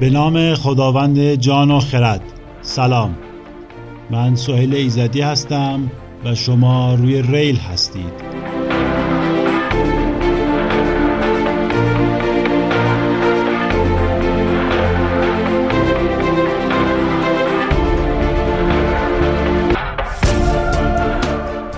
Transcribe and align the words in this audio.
به 0.00 0.10
نام 0.10 0.54
خداوند 0.54 1.34
جان 1.34 1.70
و 1.70 1.80
خرد. 1.80 2.22
سلام. 2.62 3.16
من 4.10 4.34
سهیل 4.34 4.74
ایزدی 4.74 5.20
هستم 5.20 5.90
و 6.24 6.34
شما 6.34 6.94
روی 6.94 7.22
ریل 7.22 7.56
هستید. 7.56 8.30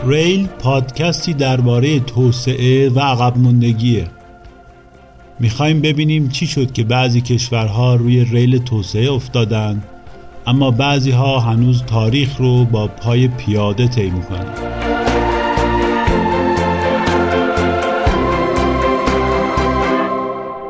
ریل 0.06 0.46
پادکستی 0.46 1.34
درباره 1.34 2.00
توسعه 2.00 2.88
و 2.88 3.00
عقب 3.00 3.38
موندگیه. 3.38 4.21
می‌خوایم 5.42 5.80
ببینیم 5.80 6.28
چی 6.28 6.46
شد 6.46 6.72
که 6.72 6.84
بعضی 6.84 7.20
کشورها 7.20 7.94
روی 7.94 8.24
ریل 8.24 8.58
توسعه 8.58 9.12
افتادن 9.12 9.84
اما 10.46 10.70
بعضی 10.70 11.10
ها 11.10 11.40
هنوز 11.40 11.82
تاریخ 11.82 12.36
رو 12.36 12.64
با 12.64 12.86
پای 12.86 13.28
پیاده 13.28 13.88
طی 13.88 14.10
می‌کنن. 14.10 14.54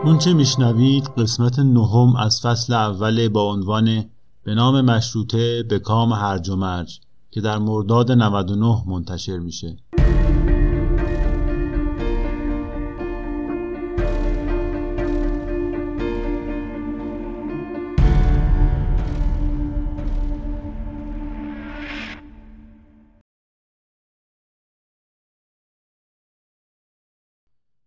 اون 0.05 0.19
چه 0.19 0.33
میشنوید 0.33 1.11
قسمت 1.19 1.59
نهم 1.59 2.17
از 2.17 2.41
فصل 2.41 2.73
اول 2.73 3.29
با 3.29 3.53
عنوان 3.53 4.05
به 4.45 4.55
نام 4.55 4.81
مشروطه 4.81 5.63
به 5.63 5.79
کام 5.79 6.13
هرج 6.13 6.49
و 6.49 6.57
مرج 6.57 7.01
که 7.31 7.41
در 7.41 7.59
مرداد 7.59 8.13
99 8.13 8.83
منتشر 8.87 9.39
میشه. 9.39 9.77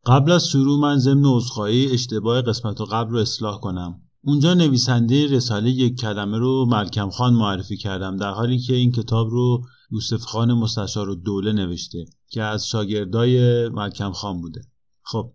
قبل 0.05 0.31
از 0.31 0.47
شروع 0.47 0.79
من 0.79 0.97
ضمن 0.97 1.25
عذرخواهی 1.25 1.91
اشتباه 1.91 2.41
قسمت 2.41 2.81
قبل 2.81 3.11
رو 3.11 3.19
اصلاح 3.19 3.59
کنم. 3.59 4.01
اونجا 4.23 4.53
نویسنده 4.53 5.27
رساله 5.27 5.69
یک 5.69 5.99
کلمه 5.99 6.37
رو 6.37 6.65
ملکم 6.65 7.09
خان 7.09 7.33
معرفی 7.33 7.77
کردم 7.77 8.17
در 8.17 8.31
حالی 8.31 8.59
که 8.59 8.75
این 8.75 8.91
کتاب 8.91 9.29
رو 9.29 9.61
یوسف 9.91 10.21
خان 10.21 10.53
مستشار 10.53 11.09
و 11.09 11.15
دوله 11.15 11.51
نوشته 11.53 12.05
که 12.29 12.43
از 12.43 12.67
شاگردای 12.67 13.69
ملکم 13.69 14.11
خان 14.11 14.41
بوده. 14.41 14.61
خب 15.03 15.31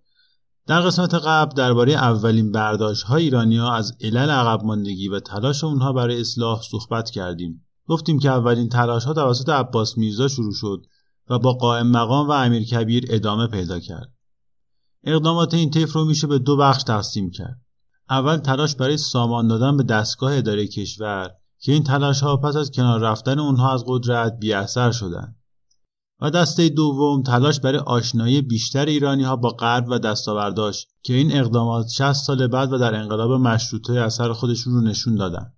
در 0.67 0.81
قسمت 0.81 1.15
قبل 1.15 1.55
درباره 1.55 1.93
اولین 1.93 2.53
برداشت 2.53 3.03
های 3.03 3.23
ایرانیا 3.25 3.71
از 3.71 3.97
علل 4.01 4.31
عقب 4.31 4.65
ماندگی 4.65 5.09
و 5.09 5.21
تلاش 5.21 5.65
اونها 5.65 5.93
برای 5.93 6.21
اصلاح 6.21 6.63
صحبت 6.63 7.11
کردیم. 7.11 7.67
گفتیم 7.89 8.19
که 8.19 8.31
اولین 8.31 8.69
تلاش 8.69 9.05
ها 9.05 9.13
توسط 9.13 9.49
عباس 9.49 9.99
میرزا 9.99 10.29
شروع 10.29 10.53
شد 10.55 10.87
و 11.31 11.39
با 11.39 11.53
قائم 11.53 11.87
مقام 11.87 12.29
و 12.29 12.33
امیر 12.33 12.65
کبیر 12.65 13.05
ادامه 13.09 13.47
پیدا 13.47 13.79
کرد. 13.79 14.20
اقدامات 15.05 15.55
این 15.55 15.71
طیف 15.71 15.93
رو 15.93 16.05
میشه 16.05 16.27
به 16.27 16.39
دو 16.39 16.57
بخش 16.57 16.83
تقسیم 16.83 17.31
کرد 17.31 17.61
اول 18.11 18.37
تلاش 18.37 18.75
برای 18.75 18.97
سامان 18.97 19.49
دادن 19.49 19.77
به 19.77 19.83
دستگاه 19.83 20.37
اداره 20.37 20.67
کشور 20.67 21.31
که 21.59 21.73
این 21.73 21.83
تلاش 21.83 22.21
ها 22.21 22.37
پس 22.37 22.57
از 22.57 22.71
کنار 22.71 23.01
رفتن 23.01 23.39
اونها 23.39 23.75
از 23.75 23.85
قدرت 23.87 24.39
بی 24.41 24.53
اثر 24.53 24.91
شدند 24.91 25.37
و 26.21 26.31
دسته 26.31 26.69
دوم 26.69 27.23
تلاش 27.23 27.61
برای 27.61 27.79
آشنایی 27.79 28.43
بیشتر 28.43 28.87
ایرانی 28.87 29.23
ها 29.23 29.37
با 29.37 29.51
غرب 29.51 29.85
و 29.89 29.99
دستاورداش 29.99 30.87
که 31.03 31.15
این 31.15 31.37
اقدامات 31.37 31.89
60 31.89 32.13
سال 32.13 32.47
بعد 32.47 32.73
و 32.73 32.79
در 32.79 32.95
انقلاب 32.95 33.31
مشروطه 33.31 33.93
اثر 33.93 34.33
خودشون 34.33 34.75
رو 34.75 34.81
نشون 34.81 35.15
دادن. 35.15 35.53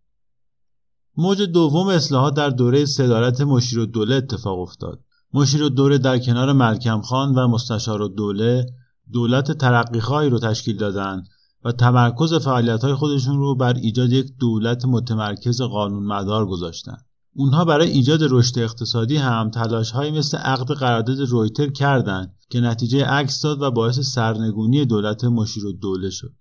موج 1.16 1.42
دوم 1.42 1.88
اصلاحات 1.88 2.34
در 2.34 2.50
دوره 2.50 2.84
صدارت 2.84 3.40
مشیر 3.40 3.78
و 3.78 3.86
دوله 3.86 4.14
اتفاق 4.14 4.58
افتاد. 4.58 5.00
مشیر 5.34 5.62
و 5.62 5.68
دوله 5.68 5.98
در 5.98 6.18
کنار 6.18 6.52
ملکم 6.52 7.00
خان 7.00 7.34
و 7.34 7.48
مستشار 7.48 8.02
و 8.02 8.08
دوله 8.08 8.66
دولت 9.12 9.52
ترقیخواهی 9.52 10.30
رو 10.30 10.38
تشکیل 10.38 10.76
دادند 10.76 11.28
و 11.64 11.72
تمرکز 11.72 12.34
فعالیت 12.34 12.84
های 12.84 12.94
خودشون 12.94 13.38
رو 13.38 13.54
بر 13.54 13.74
ایجاد 13.74 14.12
یک 14.12 14.32
دولت 14.40 14.84
متمرکز 14.84 15.62
قانون 15.62 16.06
مدار 16.06 16.46
گذاشتن. 16.46 16.96
اونها 17.34 17.64
برای 17.64 17.90
ایجاد 17.90 18.20
رشد 18.22 18.58
اقتصادی 18.58 19.16
هم 19.16 19.50
تلاش 19.50 19.90
های 19.90 20.10
مثل 20.10 20.38
عقد 20.38 20.72
قرارداد 20.72 21.20
رویتر 21.20 21.70
کردند 21.70 22.34
که 22.50 22.60
نتیجه 22.60 23.04
عکس 23.04 23.42
داد 23.42 23.62
و 23.62 23.70
باعث 23.70 24.00
سرنگونی 24.00 24.84
دولت 24.84 25.24
مشیر 25.24 25.62
دوله 25.80 26.10
شد. 26.10 26.32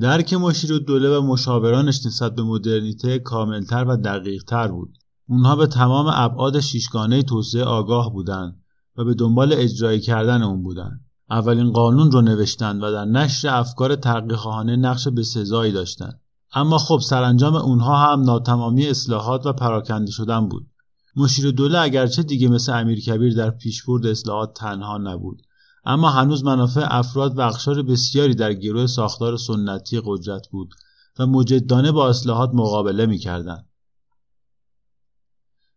درک 0.00 0.34
مشیر 0.34 0.78
دوله 0.78 1.18
و 1.18 1.22
مشاورانش 1.22 2.06
نسبت 2.06 2.34
به 2.34 2.42
مدرنیته 2.42 3.18
کاملتر 3.18 3.84
و 3.88 3.96
دقیقتر 3.96 4.68
بود. 4.68 4.98
اونها 5.28 5.56
به 5.56 5.66
تمام 5.66 6.06
ابعاد 6.12 6.60
شیشگانه 6.60 7.22
توسعه 7.22 7.64
آگاه 7.64 8.12
بودند 8.12 8.60
و 8.96 9.04
به 9.04 9.14
دنبال 9.14 9.52
اجرایی 9.52 10.00
کردن 10.00 10.42
اون 10.42 10.62
بودند. 10.62 11.03
اولین 11.30 11.72
قانون 11.72 12.12
رو 12.12 12.20
نوشتند 12.20 12.82
و 12.82 12.92
در 12.92 13.04
نشر 13.04 13.48
افکار 13.48 13.96
ترقیخواهانه 13.96 14.76
نقش 14.76 15.08
به 15.08 15.22
سزایی 15.22 15.72
داشتند. 15.72 16.20
اما 16.54 16.78
خب 16.78 16.98
سرانجام 16.98 17.54
اونها 17.54 17.96
هم 17.96 18.20
ناتمامی 18.20 18.86
اصلاحات 18.86 19.46
و 19.46 19.52
پراکنده 19.52 20.10
شدن 20.10 20.48
بود. 20.48 20.66
مشیر 21.16 21.50
دوله 21.50 21.78
اگرچه 21.78 22.22
دیگه 22.22 22.48
مثل 22.48 22.80
امیر 22.80 23.00
کبیر 23.00 23.34
در 23.34 23.50
پیشبرد 23.50 24.06
اصلاحات 24.06 24.54
تنها 24.54 24.98
نبود 24.98 25.42
اما 25.84 26.10
هنوز 26.10 26.44
منافع 26.44 26.86
افراد 26.90 27.38
و 27.38 27.40
اقشار 27.40 27.82
بسیاری 27.82 28.34
در 28.34 28.52
گروه 28.52 28.86
ساختار 28.86 29.36
سنتی 29.36 30.00
قدرت 30.04 30.48
بود 30.50 30.74
و 31.18 31.26
مجدانه 31.26 31.92
با 31.92 32.08
اصلاحات 32.08 32.50
مقابله 32.54 33.06
می‌کردند. 33.06 33.66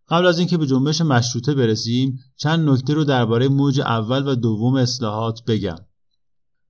قبل 0.10 0.26
از 0.26 0.40
اینکه 0.40 0.58
به 0.58 0.68
جنبش 0.68 1.02
مشروطه 1.02 1.54
برسیم 1.54 2.20
چند 2.38 2.70
نکته 2.70 2.94
رو 2.94 3.04
درباره 3.04 3.48
موج 3.48 3.80
اول 3.80 4.28
و 4.28 4.36
دوم 4.36 4.76
اصلاحات 4.76 5.44
بگم. 5.48 5.78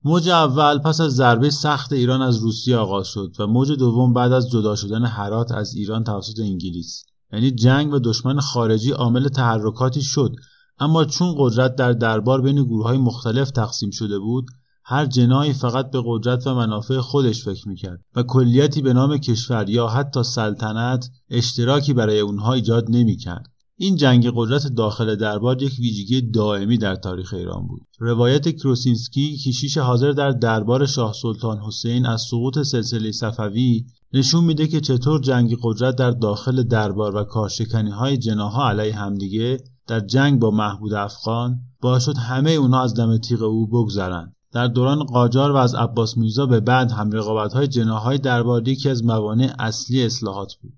موج 0.04 0.28
اول 0.28 0.78
پس 0.78 1.00
از 1.00 1.16
ضربه 1.16 1.50
سخت 1.50 1.92
ایران 1.92 2.22
از 2.22 2.36
روسیه 2.36 2.76
آغاز 2.76 3.06
شد 3.06 3.32
و 3.38 3.46
موج 3.46 3.72
دوم 3.72 4.12
بعد 4.12 4.32
از 4.32 4.50
جدا 4.50 4.76
شدن 4.76 5.04
هرات 5.04 5.52
از 5.52 5.74
ایران 5.74 6.04
توسط 6.04 6.40
انگلیس. 6.40 7.04
یعنی 7.32 7.50
جنگ 7.50 7.92
و 7.92 7.98
دشمن 7.98 8.40
خارجی 8.40 8.90
عامل 8.90 9.28
تحرکاتی 9.28 10.02
شد 10.02 10.36
اما 10.78 11.04
چون 11.04 11.34
قدرت 11.38 11.76
در 11.76 11.92
دربار 11.92 12.42
بین 12.42 12.64
گروه 12.64 12.84
های 12.84 12.98
مختلف 12.98 13.50
تقسیم 13.50 13.90
شده 13.90 14.18
بود 14.18 14.46
هر 14.90 15.06
جنایی 15.06 15.52
فقط 15.52 15.90
به 15.90 16.02
قدرت 16.06 16.46
و 16.46 16.54
منافع 16.54 17.00
خودش 17.00 17.44
فکر 17.44 17.68
می‌کرد 17.68 18.00
و 18.16 18.22
کلیتی 18.22 18.82
به 18.82 18.92
نام 18.92 19.16
کشور 19.16 19.70
یا 19.70 19.88
حتی 19.88 20.22
سلطنت 20.22 21.10
اشتراکی 21.30 21.92
برای 21.92 22.20
اونها 22.20 22.52
ایجاد 22.52 22.84
نمی‌کرد. 22.88 23.46
این 23.76 23.96
جنگ 23.96 24.30
قدرت 24.34 24.66
داخل 24.66 25.14
دربار 25.14 25.62
یک 25.62 25.72
ویژگی 25.78 26.20
دائمی 26.30 26.78
در 26.78 26.94
تاریخ 26.94 27.34
ایران 27.34 27.66
بود. 27.66 27.82
روایت 27.98 28.48
کروسینسکی 28.48 29.36
کشیش 29.36 29.78
حاضر 29.78 30.12
در 30.12 30.30
دربار 30.30 30.86
شاه 30.86 31.12
سلطان 31.12 31.58
حسین 31.58 32.06
از 32.06 32.22
سقوط 32.30 32.58
سلسله 32.58 33.12
صفوی 33.12 33.86
نشون 34.12 34.44
میده 34.44 34.66
که 34.66 34.80
چطور 34.80 35.20
جنگ 35.20 35.56
قدرت 35.62 35.96
در 35.96 36.10
داخل 36.10 36.62
دربار 36.62 37.16
و 37.16 37.24
کارشکنی 37.24 37.90
های 37.90 38.16
جناها 38.16 38.68
علیه 38.68 38.94
همدیگه 38.94 39.58
در 39.86 40.00
جنگ 40.00 40.40
با 40.40 40.50
محمود 40.50 40.94
افغان 40.94 41.58
باعث 41.80 42.04
شد 42.04 42.16
همه 42.16 42.50
اونها 42.50 42.82
از 42.82 42.94
دم 42.94 43.18
تیغ 43.18 43.42
او 43.42 43.66
بگذرند. 43.66 44.34
در 44.52 44.66
دوران 44.66 45.04
قاجار 45.04 45.52
و 45.52 45.56
از 45.56 45.74
عباس 45.74 46.16
میرزا 46.16 46.46
به 46.46 46.60
بعد 46.60 46.90
هم 46.90 47.10
رقابت 47.10 47.52
های 47.52 47.66
جناهای 47.66 48.18
دربار 48.18 48.68
یکی 48.68 48.88
از 48.88 49.04
موانع 49.04 49.54
اصلی 49.58 50.04
اصلاحات 50.04 50.54
بود. 50.62 50.72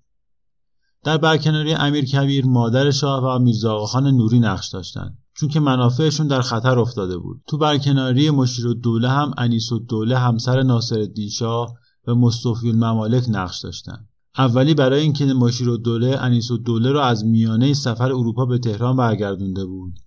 در 1.05 1.17
برکناری 1.17 1.75
امیر 1.75 2.05
کبیر 2.05 2.47
مادر 2.47 2.91
شاه 2.91 3.25
و 3.25 3.39
میرزا 3.39 3.75
آقاخان 3.75 4.07
نوری 4.07 4.41
نقش 4.41 4.69
داشتند 4.69 5.19
چون 5.35 5.49
که 5.49 5.61
منافعشون 5.61 6.27
در 6.27 6.41
خطر 6.41 6.79
افتاده 6.79 7.19
بود. 7.19 7.43
تو 7.47 7.59
برکناری 7.59 8.31
مشیر 8.31 8.73
دوله 8.73 9.09
هم 9.09 9.35
انیس 9.39 9.73
دوله 9.89 10.19
همسر 10.19 10.63
ناصرالدین 10.63 11.29
شاه 11.29 11.75
و 12.07 12.15
مصطفی 12.15 12.69
الممالک 12.69 13.25
نقش 13.29 13.61
داشتند. 13.61 14.09
اولی 14.39 14.75
برای 14.75 15.03
اینکه 15.03 15.25
مشیر 15.25 15.77
دوله 15.77 16.19
انیس 16.21 16.53
دوله 16.53 16.93
را 16.93 17.05
از 17.05 17.25
میانه 17.25 17.75
سفر 17.75 18.13
اروپا 18.13 18.47
به 18.47 18.59
تهران 18.59 18.97
برگردونده 18.97 19.65
بود. 19.65 19.99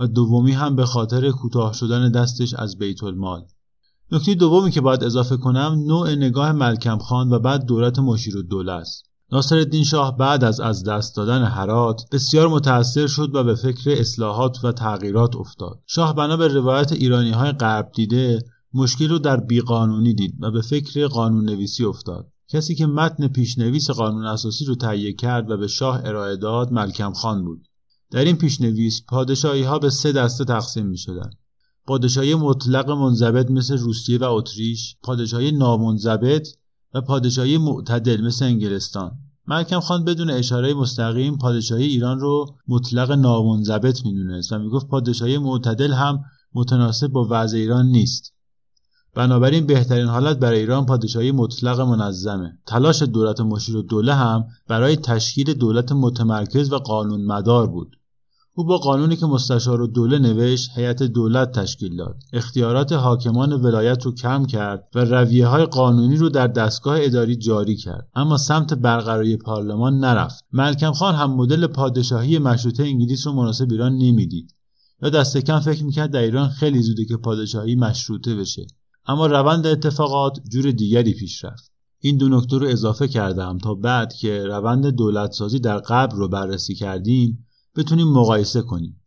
و 0.00 0.06
دومی 0.06 0.52
هم 0.52 0.76
به 0.76 0.84
خاطر 0.84 1.30
کوتاه 1.30 1.72
شدن 1.72 2.10
دستش 2.10 2.54
از 2.54 2.78
بیت 2.78 3.04
المال. 3.04 3.44
نکته 4.12 4.34
دومی 4.34 4.70
که 4.70 4.80
باید 4.80 5.04
اضافه 5.04 5.36
کنم 5.36 5.82
نوع 5.86 6.14
نگاه 6.14 6.52
ملکم 6.52 6.98
خان 6.98 7.32
و 7.32 7.38
بعد 7.38 7.64
دولت 7.64 7.98
مشیر 7.98 8.36
الدوله 8.36 8.72
است. 8.72 9.04
ناصرالدین 9.32 9.84
شاه 9.84 10.16
بعد 10.16 10.44
از 10.44 10.60
از 10.60 10.84
دست 10.84 11.16
دادن 11.16 11.44
هرات 11.44 12.02
بسیار 12.12 12.48
متأثر 12.48 13.06
شد 13.06 13.34
و 13.34 13.44
به 13.44 13.54
فکر 13.54 13.90
اصلاحات 13.90 14.64
و 14.64 14.72
تغییرات 14.72 15.36
افتاد. 15.36 15.80
شاه 15.86 16.14
بنا 16.14 16.36
به 16.36 16.48
روایت 16.48 16.92
ایرانی 16.92 17.30
های 17.30 17.52
غرب 17.52 17.92
دیده 17.94 18.38
مشکل 18.74 19.08
رو 19.08 19.18
در 19.18 19.36
بیقانونی 19.36 20.14
دید 20.14 20.34
و 20.40 20.50
به 20.50 20.62
فکر 20.62 21.06
قانون 21.06 21.44
نویسی 21.44 21.84
افتاد. 21.84 22.32
کسی 22.48 22.74
که 22.74 22.86
متن 22.86 23.28
پیشنویس 23.28 23.90
قانون 23.90 24.26
اساسی 24.26 24.64
رو 24.64 24.74
تهیه 24.74 25.12
کرد 25.12 25.50
و 25.50 25.56
به 25.56 25.66
شاه 25.66 26.00
ارائه 26.04 26.36
داد 26.36 26.72
ملکم 26.72 27.12
خان 27.12 27.44
بود. 27.44 27.69
در 28.10 28.24
این 28.24 28.36
پیشنویس 28.36 29.02
پادشاهی 29.08 29.62
ها 29.62 29.78
به 29.78 29.90
سه 29.90 30.12
دسته 30.12 30.44
تقسیم 30.44 30.86
می 30.86 30.98
شدن. 30.98 31.30
پادشاهی 31.86 32.34
مطلق 32.34 32.90
منضبط 32.90 33.50
مثل 33.50 33.78
روسیه 33.78 34.18
و 34.18 34.24
اتریش، 34.24 34.96
پادشاهی 35.02 35.52
نامنضبط 35.52 36.48
و 36.94 37.00
پادشاهی 37.00 37.58
معتدل 37.58 38.20
مثل 38.20 38.44
انگلستان. 38.44 39.12
ملکم 39.46 39.80
خان 39.80 40.04
بدون 40.04 40.30
اشاره 40.30 40.74
مستقیم 40.74 41.38
پادشاهی 41.38 41.86
ایران 41.86 42.20
رو 42.20 42.46
مطلق 42.68 43.12
نامنضبط 43.12 44.06
می‌دونست 44.06 44.52
و 44.52 44.58
می‌گفت 44.58 44.88
پادشاهی 44.88 45.38
معتدل 45.38 45.92
هم 45.92 46.24
متناسب 46.54 47.06
با 47.08 47.26
وضع 47.30 47.56
ایران 47.56 47.86
نیست. 47.86 48.34
بنابراین 49.14 49.66
بهترین 49.66 50.06
حالت 50.06 50.38
برای 50.38 50.58
ایران 50.58 50.86
پادشاهی 50.86 51.32
مطلق 51.32 51.80
منظمه. 51.80 52.58
تلاش 52.66 53.02
دولت 53.02 53.40
مشیر 53.40 53.76
و 53.76 53.82
دوله 53.82 54.14
هم 54.14 54.44
برای 54.68 54.96
تشکیل 54.96 55.54
دولت 55.54 55.92
متمرکز 55.92 56.72
و 56.72 56.78
قانون 56.78 57.24
مدار 57.24 57.66
بود. 57.66 57.96
او 58.54 58.64
با 58.64 58.78
قانونی 58.78 59.16
که 59.16 59.26
مستشار 59.26 59.86
دوله 59.86 60.18
نوشت 60.18 60.70
هیئت 60.74 61.02
دولت 61.02 61.52
تشکیل 61.52 61.96
داد. 61.96 62.16
اختیارات 62.32 62.92
حاکمان 62.92 63.52
ولایت 63.52 64.02
رو 64.02 64.14
کم 64.14 64.46
کرد 64.46 64.88
و 64.94 65.04
رویه 65.04 65.46
های 65.46 65.64
قانونی 65.64 66.16
رو 66.16 66.28
در 66.28 66.46
دستگاه 66.46 66.96
اداری 67.00 67.36
جاری 67.36 67.76
کرد. 67.76 68.08
اما 68.14 68.36
سمت 68.36 68.74
برقراری 68.74 69.36
پارلمان 69.36 69.98
نرفت. 69.98 70.44
ملکم 70.52 70.92
خان 70.92 71.14
هم 71.14 71.34
مدل 71.34 71.66
پادشاهی 71.66 72.38
مشروطه 72.38 72.82
انگلیس 72.82 73.26
رو 73.26 73.32
مناسب 73.32 73.66
ایران 73.70 73.92
نمی‌دید. 73.92 74.54
یا 75.02 75.10
دست 75.10 75.36
کم 75.38 75.60
فکر 75.60 75.84
می‌کرد 75.84 76.10
در 76.10 76.20
ایران 76.20 76.48
خیلی 76.48 76.82
زوده 76.82 77.04
که 77.04 77.16
پادشاهی 77.16 77.74
مشروطه 77.74 78.34
بشه. 78.34 78.66
اما 79.06 79.26
روند 79.26 79.66
اتفاقات 79.66 80.38
جور 80.48 80.70
دیگری 80.70 81.14
پیش 81.14 81.44
رفت. 81.44 81.72
این 81.98 82.16
دو 82.16 82.28
نکته 82.28 82.58
رو 82.58 82.66
اضافه 82.66 83.08
کردم 83.08 83.58
تا 83.58 83.74
بعد 83.74 84.12
که 84.12 84.44
روند 84.44 84.86
دولتسازی 84.86 85.58
در 85.58 85.78
قبل 85.78 86.16
رو 86.16 86.28
بررسی 86.28 86.74
کردیم. 86.74 87.46
بتونیم 87.80 88.08
مقایسه 88.08 88.62
کنیم. 88.62 89.02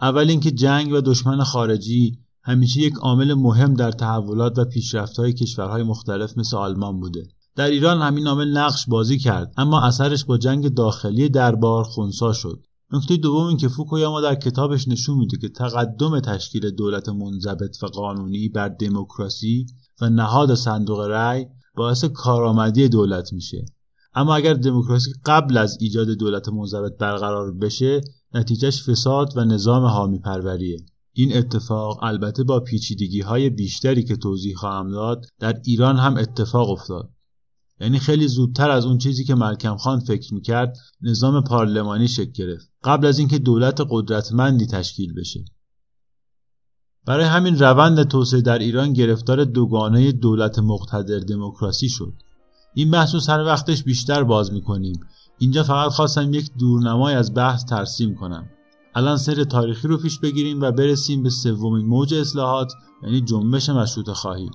اول 0.00 0.30
اینکه 0.30 0.50
جنگ 0.50 0.92
و 0.92 1.00
دشمن 1.00 1.44
خارجی 1.44 2.18
همیشه 2.42 2.80
یک 2.80 2.94
عامل 2.94 3.34
مهم 3.34 3.74
در 3.74 3.92
تحولات 3.92 4.58
و 4.58 4.64
پیشرفت‌های 4.64 5.32
کشورهای 5.32 5.82
مختلف 5.82 6.38
مثل 6.38 6.56
آلمان 6.56 7.00
بوده. 7.00 7.28
در 7.56 7.70
ایران 7.70 8.02
همین 8.02 8.26
عامل 8.26 8.56
نقش 8.56 8.86
بازی 8.86 9.18
کرد 9.18 9.52
اما 9.56 9.80
اثرش 9.80 10.24
با 10.24 10.38
جنگ 10.38 10.68
داخلی 10.68 11.28
دربار 11.28 11.84
خونسا 11.84 12.32
شد. 12.32 12.66
نکته 12.92 13.16
دوم 13.16 13.46
این 13.46 13.56
که 13.56 13.68
فوکویاما 13.68 14.20
در 14.20 14.34
کتابش 14.34 14.88
نشون 14.88 15.18
میده 15.18 15.36
که 15.36 15.48
تقدم 15.48 16.20
تشکیل 16.20 16.70
دولت 16.70 17.08
منضبط 17.08 17.82
و 17.82 17.86
قانونی 17.86 18.48
بر 18.48 18.68
دموکراسی 18.68 19.66
و 20.00 20.08
نهاد 20.08 20.54
صندوق 20.54 21.00
رأی 21.00 21.46
باعث 21.76 22.04
کارآمدی 22.04 22.88
دولت 22.88 23.32
میشه. 23.32 23.64
اما 24.14 24.34
اگر 24.34 24.54
دموکراسی 24.54 25.12
قبل 25.26 25.56
از 25.56 25.78
ایجاد 25.80 26.08
دولت 26.08 26.48
منضبط 26.48 26.98
برقرار 26.98 27.52
بشه 27.52 28.00
نتیجهش 28.34 28.82
فساد 28.82 29.36
و 29.36 29.44
نظام 29.44 29.84
حامی 29.84 30.18
پروریه. 30.18 30.78
این 31.12 31.36
اتفاق 31.36 32.02
البته 32.02 32.44
با 32.44 32.60
پیچیدگی 32.60 33.20
های 33.20 33.50
بیشتری 33.50 34.04
که 34.04 34.16
توضیح 34.16 34.56
خواهم 34.56 34.90
داد 34.90 35.26
در 35.38 35.60
ایران 35.64 35.96
هم 35.96 36.16
اتفاق 36.16 36.70
افتاد. 36.70 37.10
یعنی 37.80 37.98
خیلی 37.98 38.28
زودتر 38.28 38.70
از 38.70 38.86
اون 38.86 38.98
چیزی 38.98 39.24
که 39.24 39.34
ملکم 39.34 39.76
خان 39.76 40.00
فکر 40.00 40.34
می‌کرد 40.34 40.76
نظام 41.02 41.44
پارلمانی 41.44 42.08
شکل 42.08 42.30
گرفت. 42.30 42.70
قبل 42.84 43.06
از 43.06 43.18
اینکه 43.18 43.38
دولت 43.38 43.80
قدرتمندی 43.90 44.66
تشکیل 44.66 45.12
بشه. 45.12 45.44
برای 47.06 47.24
همین 47.24 47.58
روند 47.58 48.02
توسعه 48.02 48.40
در 48.40 48.58
ایران 48.58 48.92
گرفتار 48.92 49.44
دوگانه 49.44 50.12
دولت 50.12 50.58
مقتدر 50.58 51.18
دموکراسی 51.18 51.88
شد. 51.88 52.14
این 52.74 52.90
بحث 52.90 53.14
رو 53.14 53.20
سر 53.20 53.44
وقتش 53.44 53.82
بیشتر 53.82 54.24
باز 54.24 54.52
می‌کنیم. 54.52 55.00
اینجا 55.38 55.62
فقط 55.62 55.90
خواستم 55.90 56.34
یک 56.34 56.50
دورنمای 56.58 57.14
از 57.14 57.34
بحث 57.34 57.64
ترسیم 57.64 58.14
کنم. 58.14 58.50
الان 58.94 59.16
سر 59.16 59.44
تاریخی 59.44 59.88
رو 59.88 59.96
پیش 59.96 60.18
بگیریم 60.18 60.60
و 60.60 60.72
برسیم 60.72 61.22
به 61.22 61.30
سومین 61.30 61.86
موج 61.86 62.14
اصلاحات 62.14 62.72
یعنی 63.02 63.20
جنبش 63.20 63.68
مشروط 63.68 64.10
خواهی 64.10 64.50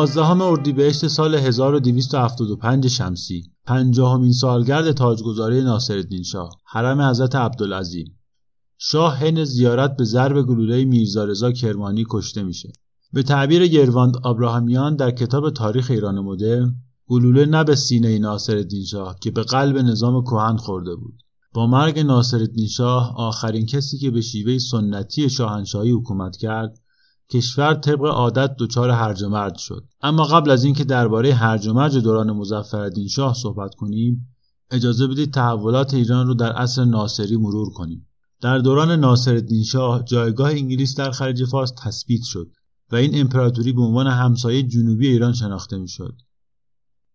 یازدهم 0.00 0.40
اردیبهشت 0.40 1.08
سال 1.08 1.34
1275 1.34 2.86
شمسی 2.86 3.42
پنجاهمین 3.66 4.32
سالگرد 4.32 4.92
تاجگذاری 4.92 5.62
ناصرالدین 5.62 6.22
شاه 6.22 6.50
حرم 6.66 7.00
حضرت 7.00 7.34
عبدالعظیم 7.34 8.18
شاه 8.78 9.16
حین 9.16 9.44
زیارت 9.44 9.96
به 9.96 10.04
ضرب 10.04 10.42
گلوله 10.42 10.84
میرزا 10.84 11.52
کرمانی 11.52 12.04
کشته 12.10 12.42
میشه. 12.42 12.72
به 13.12 13.22
تعبیر 13.22 13.66
گرواند 13.66 14.16
آبراهامیان 14.24 14.96
در 14.96 15.10
کتاب 15.10 15.50
تاریخ 15.50 15.90
ایران 15.90 16.20
مدرن 16.20 16.74
گلوله 17.08 17.46
نه 17.46 17.64
به 17.64 17.76
سینه 17.76 18.18
ناصرالدین 18.18 18.84
شاه 18.84 19.16
که 19.22 19.30
به 19.30 19.42
قلب 19.42 19.78
نظام 19.78 20.24
کهن 20.24 20.56
خورده 20.56 20.96
بود. 20.96 21.22
با 21.54 21.66
مرگ 21.66 21.98
ناصرالدین 21.98 22.68
شاه 22.68 23.14
آخرین 23.16 23.66
کسی 23.66 23.98
که 23.98 24.10
به 24.10 24.20
شیوه 24.20 24.58
سنتی 24.58 25.30
شاهنشاهی 25.30 25.90
حکومت 25.90 26.36
کرد 26.36 26.78
کشور 27.32 27.74
طبق 27.74 28.04
عادت 28.04 28.56
دچار 28.58 28.90
هرج 28.90 29.22
و 29.22 29.28
مرج 29.28 29.58
شد. 29.58 29.84
اما 30.02 30.24
قبل 30.24 30.50
از 30.50 30.64
اینکه 30.64 30.84
درباره 30.84 31.34
هرج 31.34 31.66
و 31.66 31.72
مرج 31.72 31.96
دوران 31.96 32.32
مظفرالدین 32.32 33.08
شاه 33.08 33.34
صحبت 33.34 33.74
کنیم 33.74 34.34
اجازه 34.70 35.06
بدید 35.06 35.34
تحولات 35.34 35.94
ایران 35.94 36.26
رو 36.26 36.34
در 36.34 36.52
عصر 36.52 36.84
ناصری 36.84 37.36
مرور 37.36 37.70
کنیم. 37.70 38.06
در 38.40 38.58
دوران 38.58 39.00
ناصرالدین 39.00 39.64
شاه 39.64 40.04
جایگاه 40.04 40.50
انگلیس 40.50 40.96
در 40.96 41.10
خلیج 41.10 41.44
فارس 41.44 41.72
تثبیت 41.82 42.22
شد 42.22 42.50
و 42.92 42.96
این 42.96 43.20
امپراتوری 43.20 43.72
به 43.72 43.82
عنوان 43.82 44.06
همسایه 44.06 44.62
جنوبی 44.62 45.08
ایران 45.08 45.32
شناخته 45.32 45.78
می‌شد. 45.78 46.14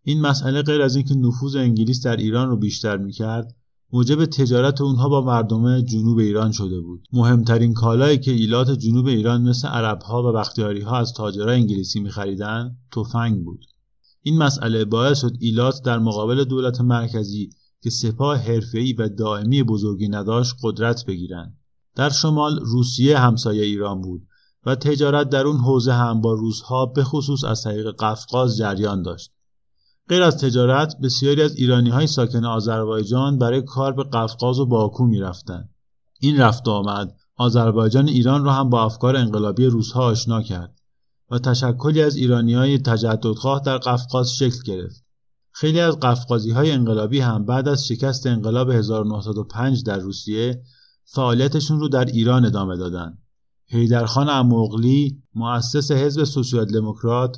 این 0.04 0.22
مسئله 0.22 0.62
غیر 0.62 0.82
از 0.82 0.96
اینکه 0.96 1.16
نفوذ 1.16 1.56
انگلیس 1.56 2.06
در 2.06 2.16
ایران 2.16 2.50
رو 2.50 2.58
بیشتر 2.58 2.98
می‌کرد 2.98 3.56
موجب 3.96 4.26
تجارت 4.26 4.82
اونها 4.82 5.10
با 5.10 5.22
مردم 5.22 5.82
جنوب 5.82 6.18
ایران 6.18 6.52
شده 6.52 6.80
بود. 6.80 7.08
مهمترین 7.14 7.74
کالایی 7.74 8.18
که 8.18 8.32
ایلات 8.32 8.72
جنوب 8.72 9.06
ایران 9.06 9.42
مثل 9.42 9.68
عربها 9.68 10.24
و 10.24 10.34
بختیاری 10.34 10.82
ها 10.82 10.98
از 10.98 11.14
تاجرای 11.14 11.56
انگلیسی 11.56 12.00
میخریدن 12.00 12.78
تفنگ 12.92 13.44
بود. 13.44 13.66
این 14.22 14.38
مسئله 14.38 14.86
باعث 14.86 15.22
شد 15.22 15.34
ایلات 15.40 15.82
در 15.84 16.00
مقابل 16.00 16.44
دولت 16.44 16.82
مرکزی 16.82 17.50
که 17.82 17.90
سپاه 17.90 18.38
حرفه‌ای 18.38 18.94
و 18.94 19.10
دائمی 19.10 19.64
بزرگی 19.64 20.08
نداشت 20.08 20.56
قدرت 20.64 21.06
بگیرند. 21.06 21.58
در 21.96 22.10
شمال 22.10 22.60
روسیه 22.60 23.20
همسایه 23.20 23.64
ایران 23.64 24.02
بود 24.02 24.28
و 24.66 24.76
تجارت 24.76 25.30
در 25.30 25.48
اون 25.48 25.58
حوزه 25.58 25.94
هم 25.94 26.22
با 26.22 26.34
روسها 26.34 26.86
به 26.86 27.04
خصوص 27.04 27.44
از 27.44 27.64
طریق 27.64 27.96
قفقاز 28.00 28.58
جریان 28.58 29.02
داشت. 29.02 29.35
غیر 30.10 30.24
از 30.24 30.38
تجارت 30.38 30.96
بسیاری 31.04 31.42
از 31.42 31.56
ایرانی 31.56 31.90
های 31.90 32.08
ساکن 32.08 32.46
آذربایجان 32.46 33.38
برای 33.38 33.62
کار 33.62 33.94
به 33.94 34.04
قفقاز 34.04 34.60
و 34.60 34.66
باکو 34.66 35.08
رفتن. 35.20 35.70
این 36.20 36.42
رفت 36.42 36.68
آمد 36.68 37.16
آذربایجان 37.36 38.08
ایران 38.08 38.44
را 38.46 38.54
هم 38.54 38.70
با 38.70 38.84
افکار 38.84 39.16
انقلابی 39.16 39.66
روزها 39.66 40.06
آشنا 40.06 40.42
کرد 40.42 40.80
و 41.32 41.40
تشکلی 41.40 42.02
از 42.02 42.16
ایرانی 42.16 42.54
های 42.54 42.78
تجددخواه 42.78 43.62
در 43.66 43.78
قفقاز 43.78 44.36
شکل 44.36 44.64
گرفت 44.66 45.06
خیلی 45.52 45.80
از 45.80 46.00
قفقازی 46.00 46.52
های 46.52 46.72
انقلابی 46.72 47.20
هم 47.20 47.46
بعد 47.46 47.68
از 47.68 47.88
شکست 47.88 48.28
انقلاب 48.28 48.70
1905 48.70 49.84
در 49.84 49.98
روسیه 49.98 50.62
فعالیتشون 51.06 51.80
رو 51.80 51.88
در 51.88 52.06
ایران 52.06 52.46
ادامه 52.46 52.78
دادند. 52.78 53.18
حیدرخان 53.68 54.30
اموغلی 54.30 55.24
مؤسس 55.36 55.92
حزب 55.92 56.24
سوسیال 56.24 56.66
دموکرات 56.66 57.38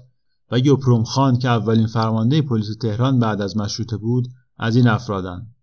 و 0.51 0.60
یوپروم 0.60 1.04
خان 1.04 1.38
که 1.38 1.50
اولین 1.50 1.88
فرمانده 1.88 2.42
پلیس 2.42 2.77
تهران 2.82 3.20
بعد 3.20 3.42
از 3.42 3.58
مشروطه 3.58 3.98
بود 3.98 4.27
از 4.58 4.75
این 4.75 4.88
افرادند. 4.88 5.56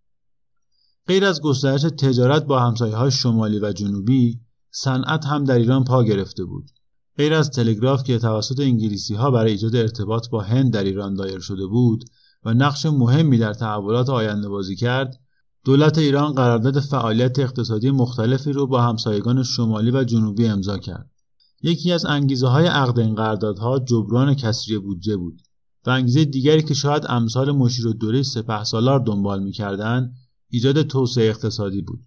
غیر 1.07 1.25
از 1.25 1.41
گسترش 1.41 1.83
تجارت 1.83 2.45
با 2.45 2.61
همسایه 2.61 2.97
های 2.97 3.11
شمالی 3.11 3.59
و 3.59 3.73
جنوبی 3.73 4.41
صنعت 4.71 5.26
هم 5.26 5.45
در 5.45 5.59
ایران 5.59 5.85
پا 5.85 6.05
گرفته 6.05 6.45
بود 6.45 6.71
غیر 7.17 7.35
از 7.35 7.50
تلگراف 7.50 8.05
که 8.05 8.19
توسط 8.19 8.61
انگلیسی 8.61 9.14
ها 9.14 9.31
برای 9.31 9.50
ایجاد 9.50 9.76
ارتباط 9.76 10.29
با 10.29 10.41
هند 10.41 10.73
در 10.73 10.85
ایران 10.85 11.14
دایر 11.14 11.41
شده 11.41 11.67
بود 11.67 12.05
و 12.45 12.55
نقش 12.55 12.87
مهمی 12.87 13.38
در 13.38 13.55
تحولات 13.55 14.09
آینده 14.09 14.49
بازی 14.49 14.76
کرد 14.76 15.21
دولت 15.64 15.99
ایران 15.99 16.33
قرارداد 16.33 16.81
فعالیت 16.81 17.38
اقتصادی 17.38 17.91
مختلفی 17.91 18.53
رو 18.53 18.67
با 18.67 18.83
همسایگان 18.83 19.43
شمالی 19.43 19.91
و 19.91 20.05
جنوبی 20.05 20.47
امضا 20.47 20.79
کرد 20.79 21.11
یکی 21.64 21.92
از 21.92 22.06
انگیزه 22.06 22.47
های 22.47 22.66
عقد 22.66 22.99
این 22.99 23.14
قراردادها 23.14 23.78
جبران 23.78 24.35
کسری 24.35 24.78
بودجه 24.78 25.16
بود. 25.16 25.42
و 25.87 25.90
انگیزه 25.90 26.25
دیگری 26.25 26.62
که 26.62 26.75
شاید 26.75 27.06
امثال 27.09 27.52
مشیر 27.52 27.87
دوره 27.87 28.23
سپه 28.23 28.64
سالار 28.64 29.00
دنبال 29.00 29.42
می‌کردند 29.42 30.14
ایجاد 30.50 30.83
توسعه 30.83 31.28
اقتصادی 31.28 31.83
بود. 31.83 32.00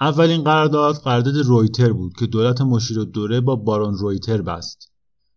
اولین 0.00 0.44
قرارداد 0.44 0.96
قرارداد 0.96 1.36
رویتر 1.36 1.92
بود 1.92 2.12
که 2.18 2.26
دولت 2.26 2.60
مشیر 2.60 3.04
دوره 3.04 3.40
با 3.40 3.56
بارون 3.56 3.94
رویتر 3.94 4.42
بست. 4.42 4.92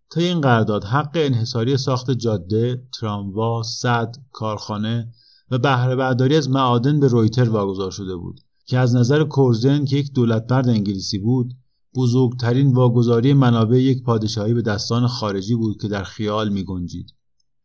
تا 0.10 0.22
این 0.22 0.42
قرارداد 0.42 0.84
حق 0.84 1.12
انحصاری 1.14 1.78
ساخت 1.78 2.12
جاده، 2.12 2.84
تراموا، 3.00 3.64
صد، 3.64 4.16
کارخانه 4.32 5.14
و 5.52 5.58
بهره 5.58 5.96
برداری 5.96 6.36
از 6.36 6.50
معادن 6.50 7.00
به 7.00 7.08
رویتر 7.08 7.50
واگذار 7.50 7.92
شده 7.92 8.16
بود 8.16 8.40
که 8.66 8.78
از 8.78 8.96
نظر 8.96 9.24
کورزن 9.24 9.86
که 9.86 9.98
یک 9.98 10.14
دولتمرد 10.14 10.70
انگلیسی 10.70 11.18
بود 11.18 11.54
بزرگترین 11.96 12.74
واگذاری 12.74 13.34
منابع 13.34 13.82
یک 13.82 14.04
پادشاهی 14.04 14.54
به 14.54 14.62
دستان 14.62 15.08
خارجی 15.08 15.56
بود 15.56 15.82
که 15.82 15.88
در 15.88 16.04
خیال 16.04 16.50
می 16.50 16.64
گنجید. 16.64 17.14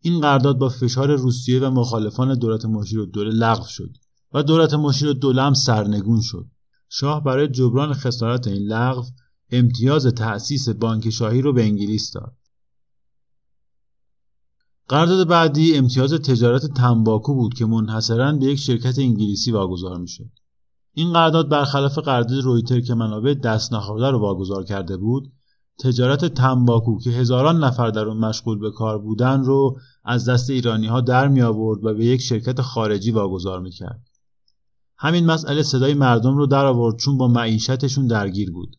این 0.00 0.20
قرارداد 0.20 0.58
با 0.58 0.68
فشار 0.68 1.16
روسیه 1.16 1.60
و 1.60 1.70
مخالفان 1.70 2.34
دولت 2.34 2.64
مشیر 2.64 3.04
دوله 3.04 3.30
لغو 3.30 3.66
شد 3.66 3.96
و 4.32 4.42
دولت 4.42 4.74
مشیر 4.74 5.12
دوله 5.12 5.42
هم 5.42 5.54
سرنگون 5.54 6.20
شد. 6.20 6.46
شاه 6.88 7.24
برای 7.24 7.48
جبران 7.48 7.92
خسارت 7.92 8.46
این 8.46 8.62
لغو 8.62 9.02
امتیاز 9.50 10.06
تأسیس 10.06 10.68
بانک 10.68 11.10
شاهی 11.10 11.42
رو 11.42 11.52
به 11.52 11.62
انگلیس 11.62 12.12
داد. 12.12 12.36
قرارداد 14.88 15.28
بعدی 15.28 15.76
امتیاز 15.76 16.12
تجارت 16.12 16.66
تنباکو 16.66 17.34
بود 17.34 17.54
که 17.54 17.66
منحصرا 17.66 18.32
به 18.32 18.46
یک 18.46 18.58
شرکت 18.58 18.98
انگلیسی 18.98 19.50
واگذار 19.50 19.98
می‌شد. 19.98 20.30
این 20.94 21.12
قرارداد 21.12 21.48
برخلاف 21.48 21.98
قرارداد 21.98 22.44
رویتر 22.44 22.80
که 22.80 22.94
منابع 22.94 23.34
دست 23.34 23.72
نخورده 23.72 24.10
رو 24.10 24.18
واگذار 24.18 24.64
کرده 24.64 24.96
بود 24.96 25.32
تجارت 25.80 26.24
تنباکو 26.24 26.98
که 26.98 27.10
هزاران 27.10 27.64
نفر 27.64 27.90
در 27.90 28.04
اون 28.04 28.16
مشغول 28.16 28.58
به 28.58 28.70
کار 28.70 28.98
بودن 28.98 29.44
رو 29.44 29.78
از 30.04 30.28
دست 30.28 30.50
ایرانی 30.50 30.86
ها 30.86 31.00
در 31.00 31.28
می 31.28 31.42
آورد 31.42 31.84
و 31.84 31.94
به 31.94 32.04
یک 32.04 32.20
شرکت 32.20 32.60
خارجی 32.60 33.10
واگذار 33.10 33.60
می 33.60 33.70
کرد. 33.70 34.00
همین 34.98 35.26
مسئله 35.26 35.62
صدای 35.62 35.94
مردم 35.94 36.36
رو 36.36 36.46
در 36.46 36.64
آورد 36.64 36.96
چون 36.96 37.18
با 37.18 37.28
معیشتشون 37.28 38.06
درگیر 38.06 38.50
بود. 38.50 38.76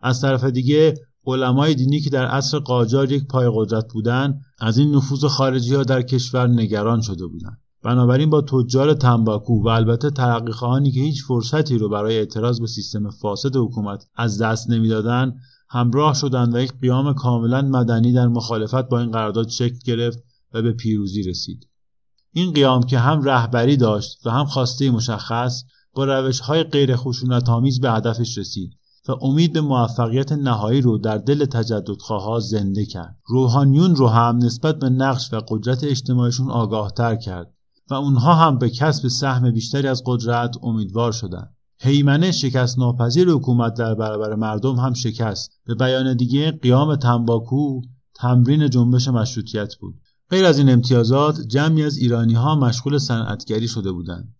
از 0.00 0.20
طرف 0.20 0.44
دیگه 0.44 0.94
علمای 1.26 1.74
دینی 1.74 2.00
که 2.00 2.10
در 2.10 2.26
عصر 2.26 2.58
قاجار 2.58 3.12
یک 3.12 3.26
پای 3.26 3.50
قدرت 3.54 3.92
بودن 3.92 4.40
از 4.58 4.78
این 4.78 4.94
نفوذ 4.94 5.24
خارجی 5.24 5.74
ها 5.74 5.82
در 5.82 6.02
کشور 6.02 6.46
نگران 6.46 7.00
شده 7.00 7.26
بودند. 7.26 7.63
بنابراین 7.84 8.30
با 8.30 8.40
تجار 8.40 8.94
تنباکو 8.94 9.62
و 9.62 9.68
البته 9.68 10.10
ترقیخواهانی 10.10 10.90
که 10.90 11.00
هیچ 11.00 11.24
فرصتی 11.24 11.78
رو 11.78 11.88
برای 11.88 12.18
اعتراض 12.18 12.60
به 12.60 12.66
سیستم 12.66 13.10
فاسد 13.10 13.56
حکومت 13.56 14.06
از 14.14 14.42
دست 14.42 14.70
نمی‌دادند 14.70 15.40
همراه 15.68 16.14
شدند 16.14 16.54
و 16.54 16.60
یک 16.60 16.72
قیام 16.80 17.14
کاملا 17.14 17.62
مدنی 17.62 18.12
در 18.12 18.28
مخالفت 18.28 18.88
با 18.88 19.00
این 19.00 19.10
قرارداد 19.10 19.48
شکل 19.48 19.78
گرفت 19.84 20.18
و 20.54 20.62
به 20.62 20.72
پیروزی 20.72 21.22
رسید. 21.22 21.68
این 22.32 22.52
قیام 22.52 22.82
که 22.82 22.98
هم 22.98 23.22
رهبری 23.22 23.76
داشت 23.76 24.26
و 24.26 24.30
هم 24.30 24.44
خواسته 24.44 24.90
مشخص 24.90 25.64
با 25.94 26.04
روش 26.04 26.40
های 26.40 26.62
غیر 26.62 26.96
خشونت 26.96 27.48
آمیز 27.48 27.80
به 27.80 27.92
هدفش 27.92 28.38
رسید 28.38 28.72
و 29.08 29.12
امید 29.20 29.52
به 29.52 29.60
موفقیت 29.60 30.32
نهایی 30.32 30.80
رو 30.80 30.98
در 30.98 31.18
دل 31.18 31.44
تجددخواها 31.44 32.40
زنده 32.40 32.86
کرد. 32.86 33.18
روحانیون 33.26 33.96
رو 33.96 34.08
هم 34.08 34.36
نسبت 34.36 34.78
به 34.78 34.88
نقش 34.90 35.32
و 35.32 35.40
قدرت 35.48 35.84
اجتماعیشون 35.84 36.50
آگاهتر 36.50 37.16
کرد. 37.16 37.53
و 37.90 37.94
اونها 37.94 38.34
هم 38.34 38.58
به 38.58 38.70
کسب 38.70 39.08
سهم 39.08 39.50
بیشتری 39.50 39.88
از 39.88 40.02
قدرت 40.06 40.56
امیدوار 40.62 41.12
شدند. 41.12 41.54
حیمنه 41.80 42.32
شکست 42.32 42.78
ناپذیر 42.78 43.30
حکومت 43.30 43.74
در 43.74 43.94
برابر 43.94 44.34
مردم 44.34 44.76
هم 44.76 44.94
شکست. 44.94 45.50
به 45.66 45.74
بیان 45.74 46.16
دیگه 46.16 46.50
قیام 46.50 46.96
تنباکو 46.96 47.80
تمرین 48.14 48.70
جنبش 48.70 49.08
مشروطیت 49.08 49.74
بود. 49.74 49.94
غیر 50.30 50.44
از 50.44 50.58
این 50.58 50.70
امتیازات 50.70 51.40
جمعی 51.40 51.84
از 51.84 51.96
ایرانی 51.96 52.34
ها 52.34 52.54
مشغول 52.54 52.98
صنعتگری 52.98 53.68
شده 53.68 53.92
بودند. 53.92 54.34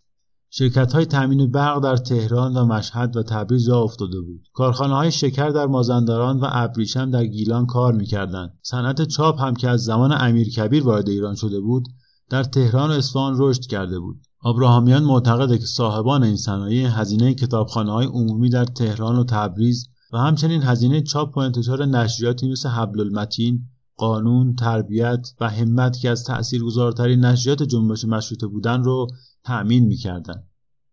شرکت 0.51 0.93
های 0.93 1.07
تامین 1.07 1.51
برق 1.51 1.83
در 1.83 1.97
تهران 1.97 2.57
و 2.57 2.65
مشهد 2.65 3.17
و 3.17 3.23
تبریز 3.23 3.67
جا 3.67 3.81
افتاده 3.81 4.21
بود. 4.21 4.49
کارخانه 4.53 4.95
های 4.95 5.13
شکر 5.13 5.49
در 5.49 5.67
مازندران 5.67 6.41
و 6.41 6.47
ابریشم 6.51 7.11
در 7.11 7.27
گیلان 7.27 7.67
کار 7.67 7.93
می‌کردند. 7.93 8.59
صنعت 8.63 9.03
چاپ 9.03 9.41
هم 9.41 9.55
که 9.55 9.69
از 9.69 9.85
زمان 9.85 10.13
امیر 10.13 10.49
کبیر 10.49 10.85
وارد 10.85 11.09
ایران 11.09 11.35
شده 11.35 11.61
بود 11.61 11.89
در 12.35 12.45
تهران 12.45 12.91
و 12.91 12.93
اصفهان 12.93 13.35
رشد 13.39 13.61
کرده 13.61 13.99
بود 13.99 14.27
آبراهامیان 14.41 15.03
معتقده 15.03 15.59
که 15.59 15.67
صاحبان 15.67 16.23
این 16.23 16.37
صنایع 16.37 16.89
هزینه 16.89 17.35
کتابخانه 17.35 17.93
های 17.93 18.07
عمومی 18.07 18.51
در 18.51 18.65
تهران 18.65 19.17
و 19.17 19.25
تبریز 19.25 19.89
و 20.13 20.19
همچنین 20.19 20.63
هزینه 20.63 21.03
چاپ 21.03 21.37
و 21.37 21.41
انتشار 21.41 21.87
نشریاتی 21.87 22.49
مثل 22.49 22.69
حبل 22.69 23.01
المتین 23.01 23.69
قانون، 23.97 24.55
تربیت 24.55 25.29
و 25.41 25.51
همت 25.51 25.99
که 25.99 26.11
از 26.11 26.25
تأثیرگذارترین 26.25 27.25
نشریات 27.25 27.63
جنبش 27.63 28.05
مشروطه 28.05 28.47
بودن 28.47 28.83
رو 28.83 29.07
تأمین 29.45 29.85
می‌کردند. 29.85 30.49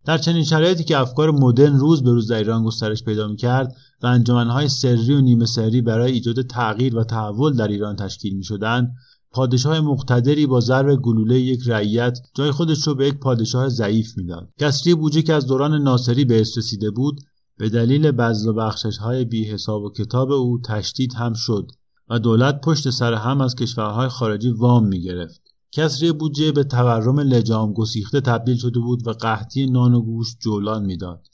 در 0.05 0.17
چنین 0.17 0.43
شرایطی 0.43 0.83
که 0.83 0.97
افکار 0.97 1.31
مدرن 1.31 1.79
روز 1.79 2.03
به 2.03 2.11
روز 2.11 2.31
در 2.31 2.37
ایران 2.37 2.63
گسترش 2.63 3.03
پیدا 3.03 3.27
می‌کرد 3.27 3.75
و 4.03 4.07
انجمنهای 4.07 4.67
سری 4.67 5.13
و 5.13 5.21
نیمه 5.21 5.45
سری 5.45 5.81
برای 5.81 6.11
ایجاد 6.11 6.41
تغییر 6.41 6.97
و 6.97 7.03
تحول 7.03 7.53
در 7.53 7.67
ایران 7.67 7.95
تشکیل 7.95 8.37
می‌شدند 8.37 8.95
پادشاه 9.31 9.79
مقتدری 9.79 10.45
با 10.45 10.59
ضرب 10.59 10.95
گلوله 10.95 11.39
یک 11.39 11.61
رعیت 11.65 12.19
جای 12.35 12.51
خودش 12.51 12.87
رو 12.87 12.95
به 12.95 13.07
یک 13.07 13.19
پادشاه 13.19 13.69
ضعیف 13.69 14.17
می‌داد 14.17 14.49
کسری 14.59 14.95
بودجه 14.95 15.21
که 15.21 15.33
از 15.33 15.47
دوران 15.47 15.81
ناصری 15.81 16.25
به 16.25 16.39
رسیده 16.39 16.91
بود 16.91 17.21
به 17.57 17.69
دلیل 17.69 18.11
بذل 18.11 18.49
و 18.49 18.53
بخشش 18.53 18.97
های 18.97 19.25
بی 19.25 19.43
حساب 19.43 19.83
و 19.83 19.89
کتاب 19.89 20.31
او 20.31 20.61
تشدید 20.65 21.13
هم 21.13 21.33
شد 21.33 21.71
و 22.09 22.19
دولت 22.19 22.61
پشت 22.61 22.89
سر 22.89 23.13
هم 23.13 23.41
از 23.41 23.55
کشورهای 23.55 24.07
خارجی 24.07 24.49
وام 24.49 24.87
می 24.87 25.01
گرفت. 25.01 25.41
کسری 25.71 26.11
بودجه 26.11 26.51
به 26.51 26.63
تورم 26.63 27.19
لجام 27.19 27.73
گسیخته 27.73 28.21
تبدیل 28.21 28.57
شده 28.57 28.79
بود 28.79 29.07
و 29.07 29.11
قحطی 29.11 29.65
نان 29.65 29.93
و 29.93 30.01
گوشت 30.01 30.37
جولان 30.39 30.85
می‌داد. 30.85 31.27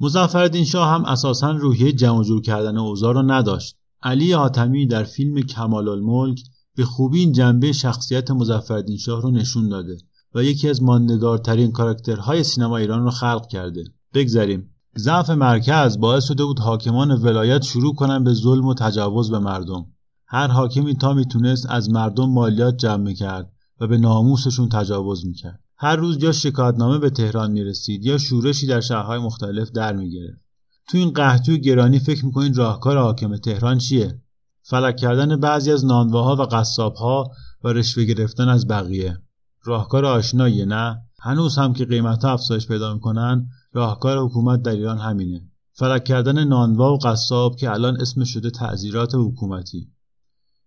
مظفرالدین 0.00 0.64
شاه 0.64 0.88
هم 0.88 1.04
اساسا 1.04 1.50
روحیه 1.50 1.92
جمع 1.92 2.24
جور 2.24 2.42
کردن 2.42 2.78
اوضاع 2.78 3.14
را 3.14 3.22
نداشت. 3.22 3.76
علی 4.02 4.32
حاتمی 4.32 4.86
در 4.86 5.04
فیلم 5.04 5.40
کمال 5.40 5.88
الملک 5.88 6.42
به 6.76 6.84
خوبی 6.84 7.20
این 7.20 7.32
جنبه 7.32 7.72
شخصیت 7.72 8.30
مظفرالدین 8.30 8.96
شاه 8.96 9.22
رو 9.22 9.30
نشون 9.30 9.68
داده 9.68 9.96
و 10.34 10.42
یکی 10.42 10.68
از 10.68 10.82
ماندگارترین 10.82 11.72
کاراکترهای 11.72 12.44
سینما 12.44 12.76
ایران 12.76 13.04
رو 13.04 13.10
خلق 13.10 13.46
کرده. 13.46 13.84
بگذریم. 14.14 14.70
ضعف 14.98 15.30
مرکز 15.30 15.98
باعث 15.98 16.24
شده 16.24 16.44
بود 16.44 16.58
حاکمان 16.58 17.10
ولایت 17.10 17.62
شروع 17.62 17.94
کنن 17.94 18.24
به 18.24 18.34
ظلم 18.34 18.66
و 18.66 18.74
تجاوز 18.74 19.30
به 19.30 19.38
مردم. 19.38 19.86
هر 20.26 20.48
حاکمی 20.48 20.94
تا 20.94 21.14
می‌تونست 21.14 21.66
از 21.70 21.90
مردم 21.90 22.30
مالیات 22.30 22.76
جمع 22.76 23.12
کرد 23.12 23.52
و 23.80 23.86
به 23.86 23.98
ناموسشون 23.98 24.68
تجاوز 24.68 25.26
می‌کرد. 25.26 25.60
هر 25.76 25.96
روز 25.96 26.22
یا 26.22 26.32
شکایتنامه 26.32 26.98
به 26.98 27.10
تهران 27.10 27.50
می‌رسید 27.50 28.04
یا 28.04 28.18
شورشی 28.18 28.66
در 28.66 28.80
شهرهای 28.80 29.18
مختلف 29.18 29.70
در 29.70 29.96
می‌گرفت. 29.96 30.40
تو 30.88 30.98
این 30.98 31.10
قحطی 31.10 31.52
و 31.52 31.56
گرانی 31.56 31.98
فکر 31.98 32.26
می‌کنید 32.26 32.56
راهکار 32.56 32.98
حاکم 32.98 33.36
تهران 33.36 33.78
چیه؟ 33.78 34.22
فلک 34.66 34.96
کردن 34.96 35.40
بعضی 35.40 35.72
از 35.72 35.84
نانواها 35.84 36.36
و 36.36 36.46
قصابها 36.46 37.30
و 37.64 37.68
رشوه 37.68 38.04
گرفتن 38.04 38.48
از 38.48 38.68
بقیه. 38.68 39.18
راهکار 39.64 40.04
آشنایی 40.04 40.66
نه؟ 40.66 41.02
هنوز 41.20 41.58
هم 41.58 41.72
که 41.72 41.84
قیمت 41.84 42.24
افزایش 42.24 42.66
پیدا 42.66 42.94
می‌کنن 42.94 43.48
راهکار 43.72 44.18
حکومت 44.18 44.62
در 44.62 44.72
ایران 44.72 44.98
همینه. 44.98 45.40
فلک 45.72 46.04
کردن 46.04 46.44
نانوا 46.44 46.94
و 46.94 46.98
قصاب 46.98 47.56
که 47.56 47.70
الان 47.70 48.00
اسم 48.00 48.24
شده 48.24 48.50
تعذیرات 48.50 49.14
حکومتی. 49.14 49.88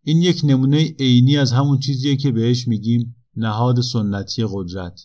این 0.03 0.21
یک 0.21 0.41
نمونه 0.43 0.95
عینی 0.99 1.37
از 1.37 1.51
همون 1.51 1.79
چیزیه 1.79 2.15
که 2.15 2.31
بهش 2.31 2.67
میگیم 2.67 3.15
نهاد 3.35 3.81
سنتی 3.81 4.45
قدرت. 4.51 4.99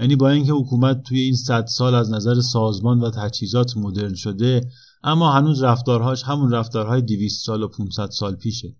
یعنی 0.00 0.16
با 0.16 0.30
اینکه 0.30 0.52
حکومت 0.52 1.02
توی 1.02 1.20
این 1.20 1.36
صد 1.36 1.66
سال 1.66 1.94
از 1.94 2.10
نظر 2.10 2.40
سازمان 2.40 3.00
و 3.00 3.10
تجهیزات 3.10 3.76
مدرن 3.76 4.14
شده 4.14 4.60
اما 5.04 5.32
هنوز 5.32 5.62
رفتارهاش 5.62 6.22
همون 6.22 6.50
رفتارهای 6.50 7.02
200 7.02 7.46
سال 7.46 7.62
و 7.62 7.68
500 7.68 8.10
سال 8.10 8.34
پیشه. 8.34 8.76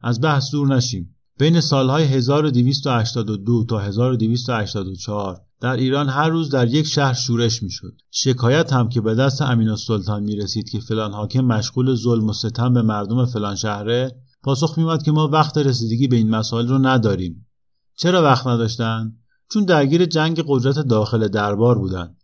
از 0.00 0.20
بحث 0.20 0.50
دور 0.50 0.76
نشیم. 0.76 1.16
بین 1.38 1.60
سالهای 1.60 2.04
1282 2.04 3.64
تا 3.64 3.78
1284 3.78 5.40
در 5.60 5.76
ایران 5.76 6.08
هر 6.08 6.28
روز 6.28 6.50
در 6.50 6.68
یک 6.68 6.86
شهر 6.86 7.12
شورش 7.12 7.62
می‌شد. 7.62 7.92
شکایت 8.10 8.72
هم 8.72 8.88
که 8.88 9.00
به 9.00 9.14
دست 9.14 9.42
امین 9.42 9.68
السلطان 9.68 10.22
می 10.22 10.36
رسید 10.36 10.70
که 10.70 10.80
فلان 10.80 11.12
حاکم 11.12 11.40
مشغول 11.40 11.94
ظلم 11.94 12.28
و 12.28 12.32
ستم 12.32 12.72
به 12.72 12.82
مردم 12.82 13.26
فلان 13.26 13.54
شهره 13.54 14.16
پاسخ 14.42 14.78
میومد 14.78 15.02
که 15.02 15.12
ما 15.12 15.28
وقت 15.28 15.58
رسیدگی 15.58 16.08
به 16.08 16.16
این 16.16 16.30
مسائل 16.30 16.68
رو 16.68 16.78
نداریم. 16.78 17.46
چرا 17.96 18.22
وقت 18.22 18.46
نداشتن؟ 18.46 19.12
چون 19.52 19.64
درگیر 19.64 20.04
جنگ 20.04 20.44
قدرت 20.46 20.78
داخل 20.78 21.28
دربار 21.28 21.78
بودند 21.78 22.15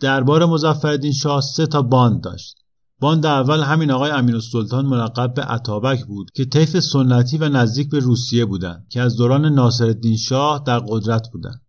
دربار 0.00 0.46
مظفرالدین 0.46 1.12
شاه 1.12 1.40
سه 1.40 1.66
تا 1.66 1.82
باند 1.82 2.20
داشت. 2.20 2.56
باند 3.00 3.26
اول 3.26 3.60
همین 3.60 3.90
آقای 3.90 4.10
امین 4.10 4.34
السلطان 4.34 4.86
ملقب 4.86 5.34
به 5.34 5.42
اتابک 5.42 6.04
بود 6.04 6.30
که 6.34 6.44
طیف 6.44 6.80
سنتی 6.80 7.38
و 7.38 7.48
نزدیک 7.48 7.90
به 7.90 7.98
روسیه 7.98 8.44
بودند 8.44 8.86
که 8.88 9.00
از 9.00 9.16
دوران 9.16 9.46
ناصرالدین 9.46 10.16
شاه 10.16 10.62
در 10.66 10.78
قدرت 10.78 11.28
بودند. 11.32 11.62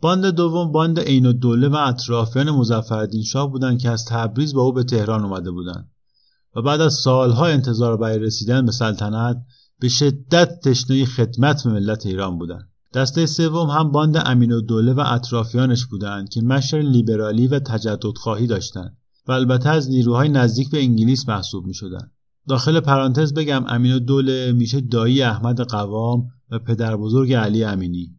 باند 0.00 0.26
دوم 0.26 0.72
باند 0.72 1.00
عین 1.00 1.26
الدوله 1.26 1.68
و 1.68 1.74
اطرافیان 1.74 2.50
مظفرالدین 2.50 3.22
شاه 3.22 3.50
بودند 3.50 3.78
که 3.78 3.90
از 3.90 4.04
تبریز 4.04 4.54
با 4.54 4.62
او 4.62 4.72
به 4.72 4.84
تهران 4.84 5.24
اومده 5.24 5.50
بودند 5.50 5.90
و 6.56 6.62
بعد 6.62 6.80
از 6.80 6.94
سالها 6.94 7.46
انتظار 7.46 7.96
برای 7.96 8.18
رسیدن 8.18 8.66
به 8.66 8.72
سلطنت 8.72 9.36
به 9.80 9.88
شدت 9.88 10.60
تشنه 10.60 11.04
خدمت 11.04 11.64
به 11.64 11.70
ملت 11.70 12.06
ایران 12.06 12.38
بودند. 12.38 12.70
دسته 12.94 13.26
سوم 13.26 13.70
هم 13.70 13.92
باند 13.92 14.16
امین 14.16 14.52
و 14.52 14.60
دوله 14.60 14.92
و 14.92 15.00
اطرافیانش 15.06 15.86
بودند 15.86 16.28
که 16.28 16.42
مشر 16.42 16.80
لیبرالی 16.80 17.46
و 17.46 17.58
تجددخواهی 17.58 18.46
داشتند 18.46 18.96
و 19.28 19.32
البته 19.32 19.68
از 19.68 19.90
نیروهای 19.90 20.28
نزدیک 20.28 20.70
به 20.70 20.78
انگلیس 20.78 21.28
محسوب 21.28 21.66
می 21.66 21.74
شدن. 21.74 22.10
داخل 22.48 22.80
پرانتز 22.80 23.34
بگم 23.34 23.64
امین 23.68 23.94
و 23.94 23.98
دوله 23.98 24.52
میشه 24.52 24.80
دایی 24.80 25.22
احمد 25.22 25.60
قوام 25.60 26.26
و 26.50 26.58
پدر 26.58 26.96
بزرگ 26.96 27.32
علی 27.32 27.64
امینی. 27.64 28.18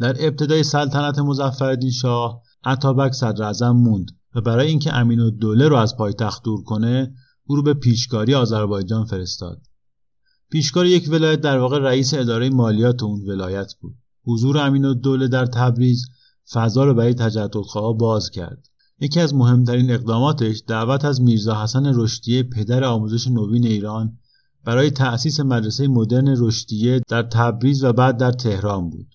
در 0.00 0.16
ابتدای 0.26 0.62
سلطنت 0.62 1.18
مظفرالدین 1.18 1.90
شاه 1.90 2.42
عطابک 2.64 3.12
صدر 3.12 3.70
موند 3.70 4.10
و 4.34 4.40
برای 4.40 4.68
اینکه 4.68 4.94
امین 4.94 5.20
الدوله 5.20 5.68
رو 5.68 5.76
از 5.76 5.96
پایتخت 5.96 6.44
دور 6.44 6.64
کنه 6.64 7.14
او 7.46 7.56
رو 7.56 7.62
به 7.62 7.74
پیشکاری 7.74 8.34
آذربایجان 8.34 9.04
فرستاد 9.04 9.62
پیشکار 10.50 10.86
یک 10.86 11.08
ولایت 11.10 11.40
در 11.40 11.58
واقع 11.58 11.78
رئیس 11.78 12.14
اداره 12.14 12.50
مالیات 12.50 13.02
اون 13.02 13.20
ولایت 13.30 13.74
بود. 13.80 13.94
حضور 14.24 14.58
امین 14.58 14.84
الدوله 14.84 15.28
در 15.28 15.46
تبریز 15.46 16.06
فضا 16.52 16.84
رو 16.84 16.94
برای 16.94 17.14
تجددخواها 17.14 17.92
باز 17.92 18.30
کرد. 18.30 18.68
یکی 19.00 19.20
از 19.20 19.34
مهمترین 19.34 19.90
اقداماتش 19.90 20.62
دعوت 20.66 21.04
از 21.04 21.20
میرزا 21.20 21.62
حسن 21.62 21.92
رشدیه 21.94 22.42
پدر 22.42 22.84
آموزش 22.84 23.28
نوین 23.28 23.66
ایران 23.66 24.18
برای 24.64 24.90
تأسیس 24.90 25.40
مدرسه 25.40 25.88
مدرن 25.88 26.34
رشدیه 26.38 27.00
در 27.08 27.22
تبریز 27.22 27.84
و 27.84 27.92
بعد 27.92 28.16
در 28.16 28.32
تهران 28.32 28.90
بود. 28.90 29.14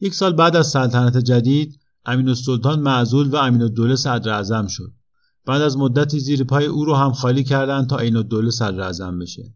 یک 0.00 0.14
سال 0.14 0.32
بعد 0.32 0.56
از 0.56 0.66
سلطنت 0.66 1.16
جدید 1.16 1.80
امین 2.06 2.28
السلطان 2.28 2.80
معزول 2.80 3.28
و 3.28 3.36
امین 3.36 3.62
الدوله 3.62 3.96
صدر 3.96 4.30
اعظم 4.30 4.66
شد. 4.66 4.92
بعد 5.46 5.62
از 5.62 5.76
مدتی 5.76 6.20
زیر 6.20 6.44
پای 6.44 6.66
او 6.66 6.84
رو 6.84 6.94
هم 6.94 7.12
خالی 7.12 7.44
کردند 7.44 7.86
تا 7.86 7.96
عین 7.96 8.16
الدوله 8.16 8.50
صدر 8.50 8.80
اعظم 8.80 9.18
بشه. 9.18 9.54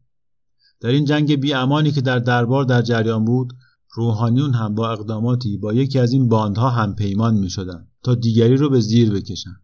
در 0.83 0.91
این 0.91 1.05
جنگ 1.05 1.41
بی 1.41 1.53
امانی 1.53 1.91
که 1.91 2.01
در 2.01 2.19
دربار 2.19 2.65
در 2.65 2.83
جریان 2.83 3.25
بود 3.25 3.53
روحانیون 3.95 4.55
هم 4.55 4.75
با 4.75 4.91
اقداماتی 4.93 5.57
با 5.57 5.73
یکی 5.73 5.99
از 5.99 6.13
این 6.13 6.29
باندها 6.29 6.71
هم 6.71 6.95
پیمان 6.95 7.35
می 7.35 7.51
شدن 7.51 7.87
تا 8.03 8.15
دیگری 8.15 8.57
رو 8.57 8.71
به 8.71 8.81
زیر 8.81 9.11
بکشن 9.11 9.57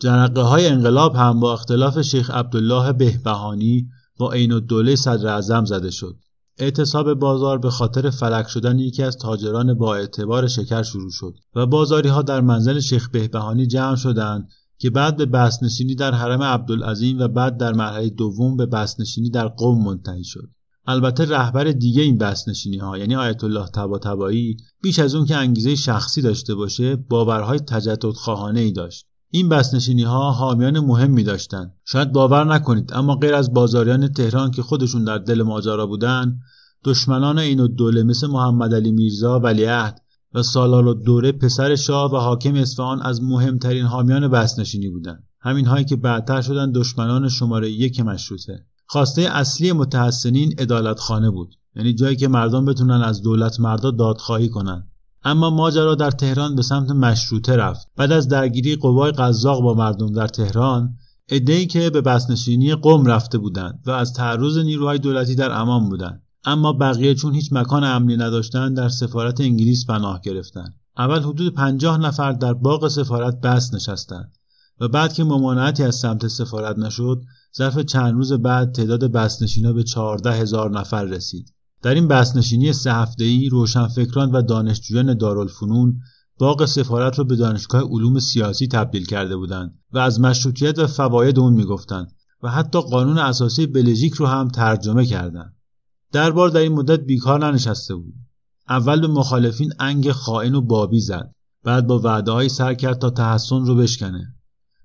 جنقه 0.00 0.40
های 0.40 0.66
انقلاب 0.66 1.14
هم 1.14 1.40
با 1.40 1.52
اختلاف 1.52 2.00
شیخ 2.00 2.30
عبدالله 2.30 2.92
بهبهانی 2.92 3.88
با 4.18 4.32
عین 4.32 4.52
الدوله 4.52 4.96
صدر 4.96 5.26
اعظم 5.28 5.64
زده 5.64 5.90
شد. 5.90 6.16
اعتصاب 6.58 7.14
بازار 7.14 7.58
به 7.58 7.70
خاطر 7.70 8.10
فلک 8.10 8.48
شدن 8.48 8.78
یکی 8.78 9.02
از 9.02 9.16
تاجران 9.16 9.74
با 9.74 9.94
اعتبار 9.94 10.46
شکر 10.46 10.82
شروع 10.82 11.10
شد 11.10 11.34
و 11.54 11.66
بازاری 11.66 12.08
ها 12.08 12.22
در 12.22 12.40
منزل 12.40 12.80
شیخ 12.80 13.08
بهبهانی 13.08 13.66
جمع 13.66 13.96
شدند 13.96 14.48
که 14.78 14.90
بعد 14.90 15.16
به 15.16 15.26
بسنشینی 15.26 15.94
در 15.94 16.14
حرم 16.14 16.42
عبدالعظیم 16.42 17.18
و 17.18 17.28
بعد 17.28 17.56
در 17.56 17.72
مرحله 17.72 18.10
دوم 18.10 18.56
به 18.56 18.66
بسنشینی 18.66 19.30
در 19.30 19.48
قوم 19.48 19.84
منتهی 19.84 20.24
شد. 20.24 20.50
البته 20.86 21.24
رهبر 21.24 21.64
دیگه 21.64 22.02
این 22.02 22.18
بسنشینی 22.18 22.78
ها 22.78 22.98
یعنی 22.98 23.16
آیت 23.16 23.44
الله 23.44 23.66
طباطبایی 23.66 24.56
بیش 24.82 24.98
از 24.98 25.14
اون 25.14 25.26
که 25.26 25.36
انگیزه 25.36 25.74
شخصی 25.74 26.22
داشته 26.22 26.54
باشه 26.54 26.96
باورهای 26.96 27.58
تجدد 27.58 28.12
خواهانه 28.12 28.60
ای 28.60 28.72
داشت. 28.72 29.06
این 29.32 29.48
بسنشینی 29.48 30.02
ها 30.02 30.32
حامیان 30.32 30.80
مهمی 30.80 31.24
داشتند 31.24 31.74
شاید 31.84 32.12
باور 32.12 32.54
نکنید 32.54 32.92
اما 32.92 33.14
غیر 33.14 33.34
از 33.34 33.52
بازاریان 33.52 34.08
تهران 34.08 34.50
که 34.50 34.62
خودشون 34.62 35.04
در 35.04 35.18
دل 35.18 35.42
ماجرا 35.42 35.86
بودن 35.86 36.38
دشمنان 36.84 37.38
این 37.38 37.66
دوله 37.66 38.02
مثل 38.02 38.26
محمد 38.26 38.74
علی 38.74 38.92
میرزا 38.92 39.40
ولیعهد 39.40 40.00
و 40.34 40.42
سالار 40.42 40.94
دوره 40.94 41.32
پسر 41.32 41.76
شاه 41.76 42.12
و 42.12 42.16
حاکم 42.16 42.54
اصفهان 42.54 43.02
از 43.02 43.22
مهمترین 43.22 43.84
حامیان 43.84 44.28
بسنشینی 44.28 44.88
بودند 44.88 45.24
همین 45.40 45.66
هایی 45.66 45.84
که 45.84 45.96
بعدتر 45.96 46.40
شدن 46.40 46.72
دشمنان 46.72 47.28
شماره 47.28 47.70
یک 47.70 48.00
مشروطه. 48.00 48.66
خواسته 48.92 49.22
اصلی 49.22 49.72
متحسنین 49.72 50.54
خانه 50.98 51.30
بود. 51.30 51.54
یعنی 51.76 51.94
جایی 51.94 52.16
که 52.16 52.28
مردم 52.28 52.64
بتونن 52.64 53.02
از 53.02 53.22
دولت 53.22 53.60
مردا 53.60 53.90
دادخواهی 53.90 54.48
کنن. 54.48 54.86
اما 55.24 55.50
ماجرا 55.50 55.94
در 55.94 56.10
تهران 56.10 56.54
به 56.54 56.62
سمت 56.62 56.90
مشروطه 56.90 57.56
رفت. 57.56 57.88
بعد 57.96 58.12
از 58.12 58.28
درگیری 58.28 58.76
قوای 58.76 59.12
قزاق 59.12 59.62
با 59.62 59.74
مردم 59.74 60.12
در 60.12 60.26
تهران 60.26 60.96
ای 61.28 61.66
که 61.66 61.90
به 61.90 62.00
بسنشینی 62.00 62.74
قوم 62.74 63.06
رفته 63.06 63.38
بودند 63.38 63.80
و 63.86 63.90
از 63.90 64.12
تعرض 64.12 64.58
نیروهای 64.58 64.98
دولتی 64.98 65.34
در 65.34 65.52
امان 65.52 65.88
بودند. 65.88 66.22
اما 66.44 66.72
بقیه 66.72 67.14
چون 67.14 67.34
هیچ 67.34 67.52
مکان 67.52 67.84
امنی 67.84 68.16
نداشتند 68.16 68.76
در 68.76 68.88
سفارت 68.88 69.40
انگلیس 69.40 69.86
پناه 69.86 70.20
گرفتند. 70.20 70.74
اول 70.98 71.20
حدود 71.20 71.54
پنجاه 71.54 71.98
نفر 71.98 72.32
در 72.32 72.54
باغ 72.54 72.88
سفارت 72.88 73.40
بس 73.40 73.74
نشستند 73.74 74.32
و 74.80 74.88
بعد 74.88 75.12
که 75.12 75.24
ممانعتی 75.24 75.82
از 75.82 75.94
سمت 75.94 76.26
سفارت 76.26 76.78
نشد 76.78 77.22
ظرف 77.56 77.78
چند 77.78 78.14
روز 78.14 78.32
بعد 78.32 78.72
تعداد 78.72 79.12
بسنشینا 79.12 79.72
به 79.72 79.82
چهارده 79.82 80.32
هزار 80.32 80.70
نفر 80.70 81.04
رسید. 81.04 81.52
در 81.82 81.94
این 81.94 82.08
بسنشینی 82.08 82.72
سه 82.72 82.92
هفته 82.92 83.24
ای 83.24 83.48
روشنفکران 83.48 84.30
و 84.32 84.42
دانشجویان 84.42 85.16
دارالفنون 85.16 86.00
باغ 86.38 86.64
سفارت 86.64 87.18
را 87.18 87.24
به 87.24 87.36
دانشگاه 87.36 87.82
علوم 87.82 88.18
سیاسی 88.18 88.66
تبدیل 88.66 89.06
کرده 89.06 89.36
بودند 89.36 89.78
و 89.92 89.98
از 89.98 90.20
مشروطیت 90.20 90.78
و 90.78 90.86
فواید 90.86 91.38
اون 91.38 91.52
می‌گفتند 91.52 92.12
و 92.42 92.50
حتی 92.50 92.80
قانون 92.80 93.18
اساسی 93.18 93.66
بلژیک 93.66 94.12
رو 94.12 94.26
هم 94.26 94.48
ترجمه 94.48 95.06
کردند. 95.06 95.56
دربار 96.12 96.48
در 96.48 96.60
این 96.60 96.72
مدت 96.72 97.00
بیکار 97.00 97.46
ننشسته 97.46 97.94
بود. 97.94 98.14
اول 98.68 99.00
به 99.00 99.06
مخالفین 99.06 99.72
انگ 99.78 100.12
خائن 100.12 100.54
و 100.54 100.60
بابی 100.60 101.00
زد. 101.00 101.32
بعد 101.64 101.86
با 101.86 101.98
وعده 101.98 102.48
سر 102.48 102.74
کرد 102.74 102.98
تا 102.98 103.10
تحسن 103.10 103.64
رو 103.66 103.74
بشکنه. 103.74 104.34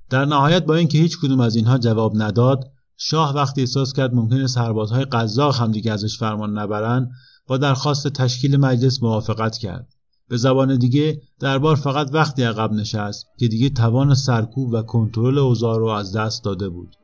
در 0.09 0.25
نهایت 0.25 0.65
با 0.65 0.75
اینکه 0.75 0.97
هیچ 0.97 1.17
کدوم 1.19 1.39
از 1.39 1.55
اینها 1.55 1.77
جواب 1.77 2.13
نداد 2.15 2.71
شاه 2.97 3.35
وقتی 3.35 3.61
احساس 3.61 3.93
کرد 3.93 4.13
ممکنه 4.13 4.47
سربازهای 4.47 5.05
قزاق 5.05 5.55
هم 5.55 5.71
دیگه 5.71 5.91
ازش 5.91 6.17
فرمان 6.17 6.57
نبرن 6.57 7.09
با 7.47 7.57
درخواست 7.57 8.07
تشکیل 8.07 8.57
مجلس 8.57 9.03
موافقت 9.03 9.57
کرد. 9.57 9.87
به 10.29 10.37
زبان 10.37 10.77
دیگه 10.77 11.21
دربار 11.39 11.75
فقط 11.75 12.09
وقتی 12.13 12.43
عقب 12.43 12.71
نشست 12.73 13.25
که 13.39 13.47
دیگه 13.47 13.69
توان 13.69 14.15
سرکوب 14.15 14.73
و 14.73 14.81
کنترل 14.81 15.37
اوضاع 15.37 15.79
رو 15.79 15.85
از 15.85 16.15
دست 16.15 16.43
داده 16.43 16.69
بود. 16.69 16.95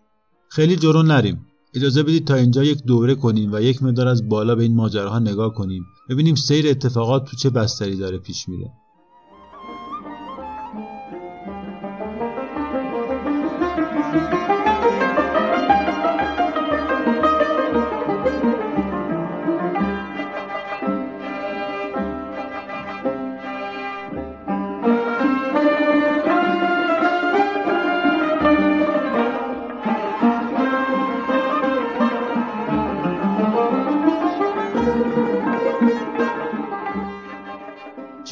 خیلی 0.49 0.75
جرون 0.75 1.05
نریم. 1.05 1.45
اجازه 1.75 2.03
بدید 2.03 2.27
تا 2.27 2.35
اینجا 2.35 2.63
یک 2.63 2.83
دوره 2.83 3.15
کنیم 3.15 3.53
و 3.53 3.61
یک 3.61 3.83
مقدار 3.83 4.07
از 4.07 4.29
بالا 4.29 4.55
به 4.55 4.63
این 4.63 4.75
ماجراها 4.75 5.19
نگاه 5.19 5.53
کنیم. 5.53 5.83
ببینیم 6.09 6.35
سیر 6.35 6.67
اتفاقات 6.67 7.25
تو 7.25 7.37
چه 7.37 7.49
بستری 7.49 7.95
داره 7.95 8.17
پیش 8.17 8.49
میره. 8.49 8.71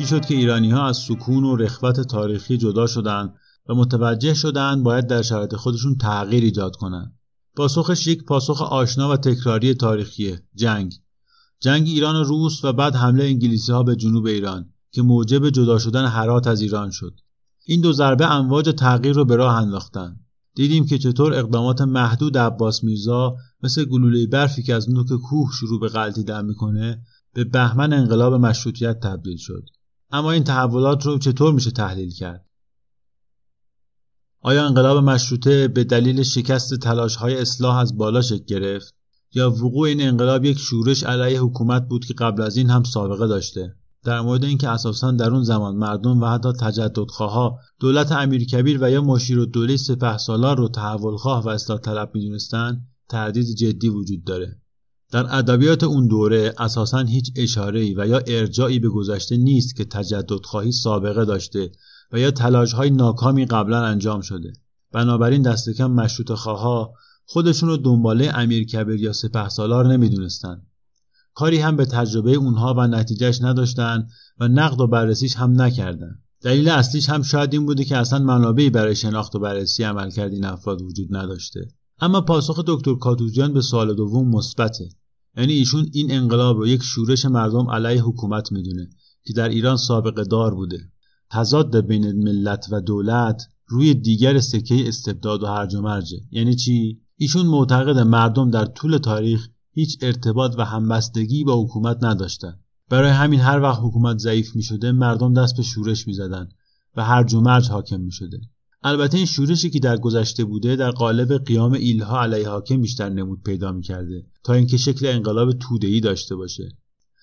شد 0.09 0.25
که 0.25 0.35
ایرانی 0.35 0.71
ها 0.71 0.87
از 0.87 0.97
سکون 0.97 1.43
و 1.43 1.55
رخوت 1.55 1.99
تاریخی 1.99 2.57
جدا 2.57 2.87
شدند 2.87 3.33
و 3.69 3.75
متوجه 3.75 4.33
شدند 4.33 4.83
باید 4.83 5.07
در 5.07 5.21
شرایط 5.21 5.55
خودشون 5.55 5.97
تغییر 5.97 6.43
ایجاد 6.43 6.75
کنند 6.75 7.13
پاسخش 7.55 8.07
یک 8.07 8.23
پاسخ 8.23 8.61
آشنا 8.61 9.09
و 9.09 9.17
تکراری 9.17 9.73
تاریخیه 9.73 10.43
جنگ. 10.55 10.93
جنگ 11.59 11.87
ایران 11.87 12.15
و 12.15 12.23
روس 12.23 12.65
و 12.65 12.73
بعد 12.73 12.95
حمله 12.95 13.23
انگلیسی 13.23 13.71
ها 13.71 13.83
به 13.83 13.95
جنوب 13.95 14.25
ایران 14.25 14.69
که 14.91 15.01
موجب 15.01 15.49
جدا 15.49 15.79
شدن 15.79 16.05
هرات 16.05 16.47
از 16.47 16.61
ایران 16.61 16.91
شد. 16.91 17.19
این 17.65 17.81
دو 17.81 17.93
ضربه 17.93 18.31
امواج 18.31 18.69
تغییر 18.69 19.15
رو 19.15 19.25
به 19.25 19.35
راه 19.35 19.55
انداختند 19.55 20.19
دیدیم 20.55 20.85
که 20.85 20.97
چطور 20.97 21.33
اقدامات 21.33 21.81
محدود 21.81 22.37
عباس 22.37 22.83
میرزا 22.83 23.35
مثل 23.63 23.85
گلوله 23.85 24.27
برفی 24.27 24.63
که 24.63 24.75
از 24.75 24.89
نوک 24.89 25.07
کوه 25.07 25.51
شروع 25.59 25.79
به 25.79 25.87
غلطیدن 25.87 26.45
می‌کنه 26.45 27.01
به 27.33 27.43
بهمن 27.43 27.93
انقلاب 27.93 28.33
مشروطیت 28.33 28.99
تبدیل 28.99 29.37
شد. 29.37 29.63
اما 30.11 30.31
این 30.31 30.43
تحولات 30.43 31.05
رو 31.05 31.17
چطور 31.17 31.53
میشه 31.53 31.71
تحلیل 31.71 32.11
کرد؟ 32.11 32.45
آیا 34.41 34.65
انقلاب 34.65 34.97
مشروطه 35.03 35.67
به 35.67 35.83
دلیل 35.83 36.23
شکست 36.23 36.73
تلاش 36.75 37.15
های 37.15 37.37
اصلاح 37.37 37.77
از 37.77 37.97
بالا 37.97 38.21
شکل 38.21 38.45
گرفت؟ 38.45 38.95
یا 39.33 39.51
وقوع 39.51 39.87
این 39.87 40.01
انقلاب 40.01 40.45
یک 40.45 40.59
شورش 40.59 41.03
علیه 41.03 41.41
حکومت 41.41 41.87
بود 41.87 42.05
که 42.05 42.13
قبل 42.13 42.41
از 42.41 42.57
این 42.57 42.69
هم 42.69 42.83
سابقه 42.83 43.27
داشته؟ 43.27 43.75
در 44.03 44.21
مورد 44.21 44.43
اینکه 44.43 44.69
اساسا 44.69 45.11
در 45.11 45.29
اون 45.29 45.43
زمان 45.43 45.75
مردم 45.75 46.21
و 46.21 46.25
حتی 46.25 46.53
تجددخواها 46.53 47.59
دولت 47.79 48.11
امیرکبیر 48.11 48.83
و 48.83 48.91
یا 48.91 49.01
مشیر 49.01 49.39
و 49.39 49.45
دوله 49.45 49.77
سپه 49.77 50.17
سالار 50.17 50.57
رو 50.57 50.69
تحولخواه 50.69 51.43
و 51.43 51.49
اصلاح 51.49 51.79
طلب 51.79 52.11
می‌دونستند 52.13 52.87
تردید 53.09 53.55
جدی 53.55 53.89
وجود 53.89 54.23
داره. 54.23 54.61
در 55.11 55.35
ادبیات 55.35 55.83
اون 55.83 56.07
دوره 56.07 56.53
اساسا 56.57 56.99
هیچ 56.99 57.31
اشاره 57.35 57.93
و 57.97 58.07
یا 58.07 58.21
ارجاعی 58.27 58.79
به 58.79 58.89
گذشته 58.89 59.37
نیست 59.37 59.75
که 59.75 59.85
تجددخواهی 59.85 60.71
سابقه 60.71 61.25
داشته 61.25 61.71
و 62.11 62.19
یا 62.19 62.31
تلاش 62.31 62.73
های 62.73 62.89
ناکامی 62.89 63.45
قبلا 63.45 63.83
انجام 63.83 64.21
شده. 64.21 64.53
بنابراین 64.91 65.41
دست 65.41 65.69
کم 65.69 65.91
مشروط 65.91 66.31
خواها 66.31 66.93
خودشون 67.25 67.69
رو 67.69 67.77
دنباله 67.77 68.31
امیر 68.35 68.63
کبیر 68.63 68.99
یا 68.99 69.13
سپه 69.13 69.49
سالار 69.49 69.87
نمی‌دونستن 69.87 70.61
کاری 71.33 71.57
هم 71.57 71.75
به 71.75 71.85
تجربه 71.85 72.31
اونها 72.31 72.73
و 72.77 72.87
نتیجهش 72.87 73.41
نداشتن 73.41 74.07
و 74.39 74.47
نقد 74.47 74.81
و 74.81 74.87
بررسیش 74.87 75.35
هم 75.35 75.61
نکردن 75.61 76.19
دلیل 76.41 76.69
اصلیش 76.69 77.09
هم 77.09 77.21
شاید 77.21 77.53
این 77.53 77.65
بوده 77.65 77.83
که 77.83 77.97
اصلا 77.97 78.19
منابعی 78.19 78.69
برای 78.69 78.95
شناخت 78.95 79.35
و 79.35 79.39
بررسی 79.39 79.83
عملکرد 79.83 80.33
این 80.33 80.45
افراد 80.45 80.81
وجود 80.81 81.15
نداشته. 81.15 81.67
اما 82.01 82.21
پاسخ 82.21 82.63
دکتر 82.67 82.95
کاتوزیان 82.95 83.53
به 83.53 83.61
سوال 83.61 83.95
دوم 83.95 84.29
مثبته. 84.29 84.89
یعنی 85.37 85.53
ایشون 85.53 85.89
این 85.93 86.11
انقلاب 86.11 86.57
رو 86.57 86.67
یک 86.67 86.83
شورش 86.83 87.25
مردم 87.25 87.69
علیه 87.69 88.01
حکومت 88.01 88.51
می‌دونه 88.51 88.89
که 89.23 89.33
در 89.33 89.49
ایران 89.49 89.77
سابقه 89.77 90.23
دار 90.23 90.55
بوده. 90.55 90.91
تضاد 91.31 91.87
بین 91.87 92.11
ملت 92.11 92.67
و 92.71 92.81
دولت 92.81 93.41
روی 93.67 93.93
دیگر 93.93 94.39
سکه 94.39 94.87
استبداد 94.87 95.43
و 95.43 95.45
هرج 95.45 95.75
و 95.75 95.81
مرجه. 95.81 96.17
یعنی 96.31 96.55
چی؟ 96.55 97.01
ایشون 97.17 97.45
معتقد 97.45 97.97
مردم 97.97 98.51
در 98.51 98.65
طول 98.65 98.97
تاریخ 98.97 99.47
هیچ 99.73 99.97
ارتباط 100.01 100.55
و 100.57 100.65
همبستگی 100.65 101.43
با 101.43 101.63
حکومت 101.63 101.97
نداشتند 102.03 102.59
برای 102.89 103.09
همین 103.09 103.39
هر 103.39 103.61
وقت 103.61 103.79
حکومت 103.83 104.17
ضعیف 104.17 104.55
می 104.55 104.63
شده 104.63 104.91
مردم 104.91 105.33
دست 105.33 105.57
به 105.57 105.63
شورش 105.63 106.07
می 106.07 106.13
زدن 106.13 106.49
و 106.95 107.03
هرج 107.03 107.33
و 107.33 107.41
مرج 107.41 107.69
حاکم 107.69 108.01
می 108.01 108.11
شده. 108.11 108.41
البته 108.83 109.17
این 109.17 109.25
شورشی 109.25 109.69
که 109.69 109.79
در 109.79 109.97
گذشته 109.97 110.43
بوده 110.43 110.75
در 110.75 110.91
قالب 110.91 111.43
قیام 111.45 111.73
ایلها 111.73 112.21
علیه 112.21 112.49
حاکم 112.49 112.81
بیشتر 112.81 113.09
نمود 113.09 113.43
پیدا 113.43 113.71
می 113.71 113.81
کرده 113.81 114.25
تا 114.43 114.53
اینکه 114.53 114.77
شکل 114.77 115.05
انقلاب 115.05 115.51
توده‌ای 115.51 115.99
داشته 115.99 116.35
باشه. 116.35 116.69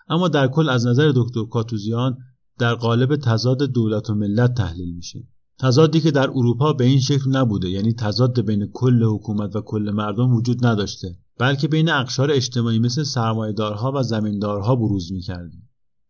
اما 0.09 0.29
در 0.29 0.49
کل 0.49 0.69
از 0.69 0.87
نظر 0.87 1.13
دکتر 1.15 1.45
کاتوزیان 1.45 2.17
در 2.59 2.75
قالب 2.75 3.17
تضاد 3.17 3.63
دولت 3.63 4.11
و 4.11 4.15
ملت 4.15 4.55
تحلیل 4.55 4.95
میشه. 4.95 5.27
تضادی 5.59 6.01
که 6.01 6.11
در 6.11 6.31
اروپا 6.31 6.73
به 6.73 6.85
این 6.85 7.01
شکل 7.01 7.31
نبوده 7.31 7.69
یعنی 7.71 7.93
تضاد 7.93 8.41
بین 8.41 8.67
کل 8.73 9.05
حکومت 9.05 9.57
و 9.57 9.61
کل 9.61 9.91
مردم 9.95 10.35
وجود 10.35 10.67
نداشته 10.67 11.17
بلکه 11.39 11.69
بین 11.69 11.89
اقشار 11.91 12.31
اجتماعی 12.31 12.79
مثل 12.79 13.03
سرمایهدارها 13.03 13.93
و 13.95 14.03
زمیندارها 14.03 14.77
بروز 14.77 15.13
می‌کرده 15.13 15.57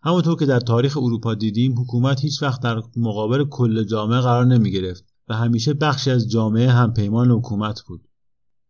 همونطور 0.02 0.38
که 0.38 0.46
در 0.46 0.60
تاریخ 0.60 0.96
اروپا 0.96 1.34
دیدیم 1.34 1.80
حکومت 1.80 2.20
هیچ 2.20 2.42
وقت 2.42 2.62
در 2.62 2.82
مقابل 2.96 3.44
کل 3.44 3.84
جامعه 3.84 4.20
قرار 4.20 4.44
نمی 4.44 4.70
گرفت 4.70 5.04
و 5.28 5.34
همیشه 5.34 5.74
بخشی 5.74 6.10
از 6.10 6.30
جامعه 6.30 6.70
هم 6.70 6.92
پیمان 6.92 7.30
حکومت 7.30 7.80
بود. 7.80 8.08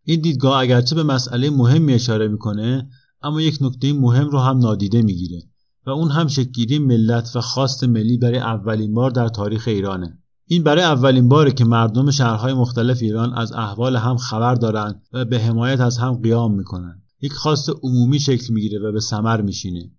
این 0.05 0.21
دیدگاه 0.21 0.61
اگرچه 0.61 0.95
به 0.95 1.03
مسئله 1.03 1.51
مهمی 1.51 1.93
اشاره 1.93 2.29
می‌کنه 2.29 2.89
اما 3.23 3.41
یک 3.41 3.59
نکته 3.61 3.93
مهم 3.93 4.29
رو 4.29 4.39
هم 4.39 4.59
نادیده 4.59 5.03
می‌گیره 5.03 5.43
و 5.87 5.91
اون 5.91 6.11
هم 6.11 6.29
شکلگیری 6.29 6.79
ملت 6.79 7.37
و 7.37 7.41
خواست 7.41 7.85
ملی 7.85 8.19
برای 8.19 8.39
اولین 8.39 8.95
بار 8.95 9.11
در 9.11 9.29
تاریخ 9.29 9.69
ایرانه. 9.69 10.19
این 10.47 10.63
برای 10.63 10.85
اولین 10.85 11.29
باره 11.29 11.53
که 11.53 11.65
مردم 11.65 12.11
شهرهای 12.11 12.55
مختلف 12.55 13.03
ایران 13.03 13.35
از 13.35 13.53
احوال 13.53 13.97
هم 13.97 14.17
خبر 14.17 14.55
دارند 14.55 15.03
و 15.13 15.25
به 15.25 15.39
حمایت 15.39 15.81
از 15.81 15.99
هم 15.99 16.15
قیام 16.15 16.55
می‌کنن. 16.55 17.03
یک 17.23 17.33
خواست 17.33 17.71
عمومی 17.83 18.21
شکل 18.21 18.55
می‌گیره 18.55 18.79
و 18.79 18.93
به 18.93 19.01
ثمر 19.01 19.41
میشینه. 19.41 19.91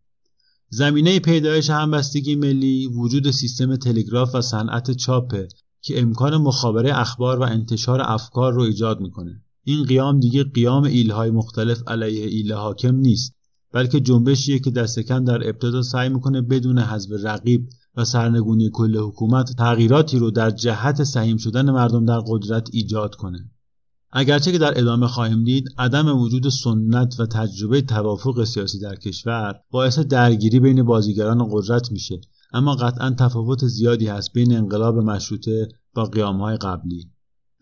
زمینه 0.70 1.20
پیدایش 1.20 1.70
همبستگی 1.70 2.36
ملی 2.36 2.88
وجود 2.88 3.32
سیستم 3.32 3.76
تلگراف 3.76 4.36
و 4.36 4.42
صنعت 4.42 4.92
چاپه 4.92 5.48
که 5.82 6.02
امکان 6.02 6.38
مخابره 6.38 7.00
اخبار 7.00 7.40
و 7.40 7.44
انتشار 7.44 8.02
افکار 8.02 8.54
رو 8.54 8.62
ایجاد 8.62 9.00
می‌کنه. 9.00 9.42
این 9.64 9.84
قیام 9.84 10.20
دیگه 10.20 10.44
قیام 10.44 10.84
ایلهای 10.84 11.32
مختلف 11.32 11.88
علیه 11.88 12.26
ایل 12.26 12.54
حاکم 12.54 12.96
نیست 12.96 13.34
بلکه 13.74 14.00
جنبشیه 14.00 14.60
که 14.60 14.72
دست 14.72 15.00
کم 15.00 15.24
در 15.24 15.50
ابتدا 15.50 15.82
سعی 15.82 16.10
می‌کنه 16.10 16.42
بدون 16.42 16.80
حذف 16.80 17.10
رقیب 17.24 17.70
و 17.96 18.06
سرنگونی 18.06 18.70
کل 18.74 18.98
حکومت 18.98 19.56
تغییراتی 19.58 20.20
رو 20.20 20.32
در 20.32 20.52
جهت 20.52 21.04
سهیم 21.04 21.38
شدن 21.38 21.72
مردم 21.72 22.06
در 22.06 22.20
قدرت 22.28 22.70
ایجاد 22.74 23.16
کنه. 23.16 23.52
اگرچه 24.12 24.52
که 24.52 24.58
در 24.58 24.80
ادامه 24.80 25.08
خواهیم 25.08 25.44
دید 25.44 25.70
عدم 25.78 26.20
وجود 26.20 26.50
سنت 26.50 27.20
و 27.20 27.26
تجربه 27.26 27.82
توافق 27.82 28.44
سیاسی 28.44 28.80
در 28.80 28.96
کشور 28.96 29.60
باعث 29.72 30.00
درگیری 30.00 30.60
بین 30.60 30.84
بازیگران 30.84 31.48
قدرت 31.52 31.92
میشه. 31.92 32.22
اما 32.54 32.76
قطعا 32.76 33.10
تفاوت 33.10 33.68
زیادی 33.68 34.08
هست 34.08 34.34
بین 34.34 34.58
انقلاب 34.58 34.98
مشروطه 34.98 35.68
با 35.94 36.06
قیامهای 36.06 36.58
قبلی. 36.58 37.12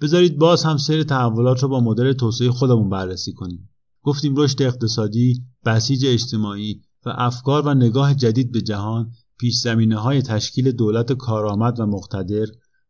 بذارید 0.02 0.38
باز 0.38 0.64
هم 0.64 0.78
سیر 0.78 1.04
تحولات 1.04 1.64
رو 1.64 1.70
با 1.70 1.80
مدل 1.80 2.14
توسعه 2.14 2.52
خودمون 2.52 2.90
بررسی 2.90 3.34
کنیم. 3.34 3.70
گفتیم 4.04 4.36
رشد 4.36 4.62
اقتصادی 4.62 5.44
بسیج 5.66 6.06
اجتماعی 6.06 6.82
و 7.06 7.14
افکار 7.16 7.68
و 7.68 7.74
نگاه 7.74 8.14
جدید 8.14 8.52
به 8.52 8.62
جهان 8.62 9.12
پیش 9.40 9.58
زمینه 9.58 9.98
های 9.98 10.22
تشکیل 10.22 10.72
دولت 10.72 11.14
کارآمد 11.14 11.80
و 11.80 11.86
مقتدر 11.86 12.46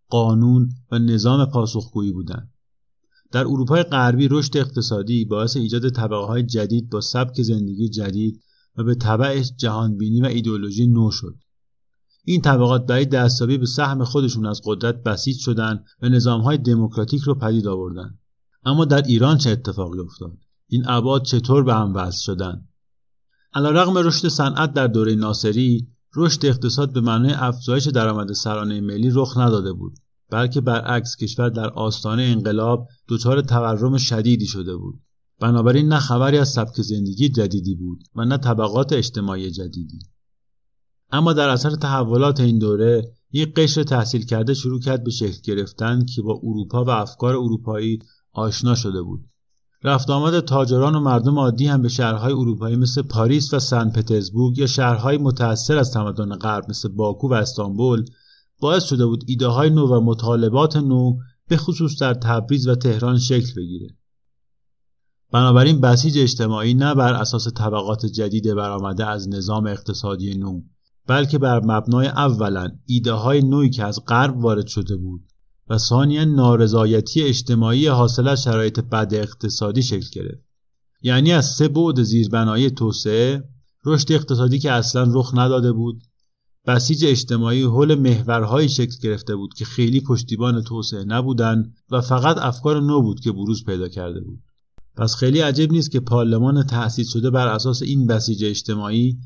قانون 0.10 0.70
و 0.92 1.00
نظام 1.00 1.46
پاسخگویی 1.46 2.12
بودند. 2.12 2.52
در 3.32 3.42
اروپای 3.42 3.84
غربی 3.84 4.28
رشد 4.28 4.58
اقتصادی 4.58 5.26
باعث 5.26 5.58
ایجاد 5.58 5.90
طبقه 5.90 6.26
های 6.26 6.44
جدید 6.44 6.90
با 6.90 7.02
سبک 7.02 7.42
زندگی 7.42 7.90
جدید 7.90 8.42
و 8.78 8.84
به 8.84 8.96
طبعش 8.96 9.52
جهانبینی 9.58 10.22
و 10.22 10.26
ایدئولوژی 10.26 10.88
نو 10.88 11.12
شد. 11.12 11.36
این 12.26 12.42
طبقات 12.42 12.86
برای 12.86 13.06
دستیابی 13.06 13.58
به 13.58 13.66
سهم 13.66 14.04
خودشون 14.04 14.46
از 14.46 14.62
قدرت 14.66 15.04
بسیج 15.04 15.38
شدند 15.40 15.86
و 16.02 16.10
نظامهای 16.10 16.58
دموکراتیک 16.58 17.22
رو 17.22 17.36
پدید 17.36 17.68
آوردند 17.68 18.20
اما 18.64 18.86
در 18.86 19.02
ایران 19.02 19.38
چه 19.38 19.50
اتفاقی 19.50 20.00
افتاد؟ 20.00 20.38
این 20.68 20.84
ابعاد 20.88 21.24
چطور 21.24 21.64
به 21.64 21.74
هم 21.74 21.96
وصل 21.96 22.22
شدند 22.22 22.68
علیرغم 23.54 23.98
رشد 23.98 24.28
صنعت 24.28 24.74
در 24.74 24.88
دوره 24.88 25.16
ناصری 25.16 25.88
رشد 26.16 26.46
اقتصاد 26.46 26.94
به 26.94 27.02
معنای 27.02 27.34
افزایش 27.34 27.88
درآمد 27.88 28.34
سرانه 28.34 28.82
ملی 28.82 29.10
رخ 29.14 29.38
نداده 29.38 29.74
بود 29.74 29.98
بلکه 30.30 30.62
برعکس 30.62 31.16
کشور 31.16 31.50
در 31.50 31.70
آستانه 31.70 32.24
انقلاب 32.24 32.88
دچار 33.08 33.42
تورم 33.42 33.98
شدیدی 33.98 34.46
شده 34.46 34.76
بود. 34.76 35.00
بنابراین 35.40 35.88
نه 35.88 36.00
خبری 36.00 36.38
از 36.38 36.50
سبک 36.50 36.82
زندگی 36.82 37.30
جدیدی 37.30 37.76
بود 37.76 38.04
و 38.16 38.26
نه 38.26 38.38
طبقات 38.38 38.94
اجتماعی 38.94 39.52
جدیدی. 39.52 40.00
اما 41.12 41.34
در 41.34 41.50
اثر 41.50 41.70
تحولات 41.70 42.39
این 42.39 42.60
دوره 42.60 43.12
یک 43.32 43.54
قشر 43.56 43.84
تحصیل 43.84 44.26
کرده 44.26 44.54
شروع 44.54 44.80
کرد 44.80 45.04
به 45.04 45.12
شکل 45.12 45.41
گرفتن 45.44 46.06
که 46.06 46.22
با 46.22 46.39
اروپا 46.44 46.84
و 46.84 46.89
افکار 46.89 47.36
اروپایی 47.36 48.00
آشنا 48.34 48.76
شده 48.76 49.02
بود. 49.02 49.26
رفت 49.84 50.10
آمد 50.10 50.39
تاجران 50.39 50.96
و 50.96 51.00
مردم 51.00 51.39
عادی 51.39 51.68
هم 51.68 51.82
به 51.82 51.89
شهرهای 51.89 52.34
اروپایی 52.34 52.76
مثل 52.76 53.02
پاریس 53.02 53.54
و 53.54 53.60
سن 53.60 53.89
پترزبورگ 53.89 54.58
یا 54.58 54.68
شهرهای 54.68 55.18
متأثر 55.18 55.78
از 55.78 55.91
تمدن 55.91 56.36
غرب 56.36 56.70
مثل 56.70 56.89
باکو 56.89 57.30
و 57.30 57.34
استانبول 57.34 58.06
باعث 58.60 58.84
شده 58.84 59.06
بود 59.06 59.24
ایده 59.28 59.48
های 59.48 59.70
نو 59.70 59.88
و 59.88 60.02
مطالبات 60.02 60.78
نو 60.78 61.18
به 61.48 61.58
خصوص 61.58 62.02
در 62.02 62.13
تبریز 62.13 62.68
و 62.68 62.76
تهران 62.76 63.20
شکل 63.20 63.54
بگیره. 63.58 63.88
بنابراین 65.32 65.82
بسیج 65.82 66.18
اجتماعی 66.18 66.74
نه 66.74 66.96
بر 66.96 67.13
اساس 67.13 67.48
طبقات 67.54 68.06
جدید 68.06 68.54
برآمده 68.54 69.06
از 69.06 69.30
نظام 69.30 69.68
اقتصادی 69.68 70.38
نو. 70.38 70.62
بلکه 71.08 71.38
بر 71.38 71.60
مبنای 71.63 72.08
اولا 72.08 72.70
ایده 72.86 73.13
های 73.13 73.41
نوعی 73.41 73.70
که 73.70 73.84
از 73.84 74.06
غرب 74.08 74.38
وارد 74.38 74.68
شده 74.68 74.96
بود 74.96 75.22
و 75.70 75.78
ثانیا 75.78 76.26
نارضایتی 76.26 77.24
اجتماعی 77.24 77.88
حاصل 77.88 78.28
از 78.28 78.44
شرایط 78.44 78.80
بد 78.80 79.13
اقتصادی 79.13 79.84
شکل 79.84 80.08
گرفت. 80.12 80.44
یعنی 81.02 81.32
از 81.32 81.46
سه 81.46 81.68
بعد 81.68 82.04
زیربنایی 82.04 82.70
توسعه 82.70 83.44
رشد 83.86 84.12
اقتصادی 84.12 84.60
که 84.60 84.72
اصلا 84.72 85.08
رخ 85.13 85.32
نداده 85.36 85.72
بود 85.72 86.04
بسیج 86.68 87.06
اجتماعی 87.06 87.63
حول 87.63 87.96
محورهایی 87.96 88.70
شکل 88.70 88.96
گرفته 89.02 89.36
بود 89.36 89.54
که 89.54 89.65
خیلی 89.65 90.02
پشتیبان 90.02 90.63
توسعه 90.63 91.04
نبودند 91.04 91.76
و 91.91 92.02
فقط 92.02 92.38
افکار 92.38 92.82
نو 92.82 93.02
بود 93.02 93.20
که 93.20 93.32
بروز 93.32 93.65
پیدا 93.65 93.88
کرده 93.88 94.20
بود. 94.20 94.39
پس 94.98 95.15
خیلی 95.15 95.39
عجب 95.39 95.72
نیست 95.72 95.91
که 95.91 96.00
پارلمان 96.00 96.63
تأسیس 96.63 97.13
شده 97.13 97.30
بر 97.30 97.48
اساس 97.48 97.82
این 97.82 98.08
بسیج 98.08 98.46
اجتماعی 98.46 99.20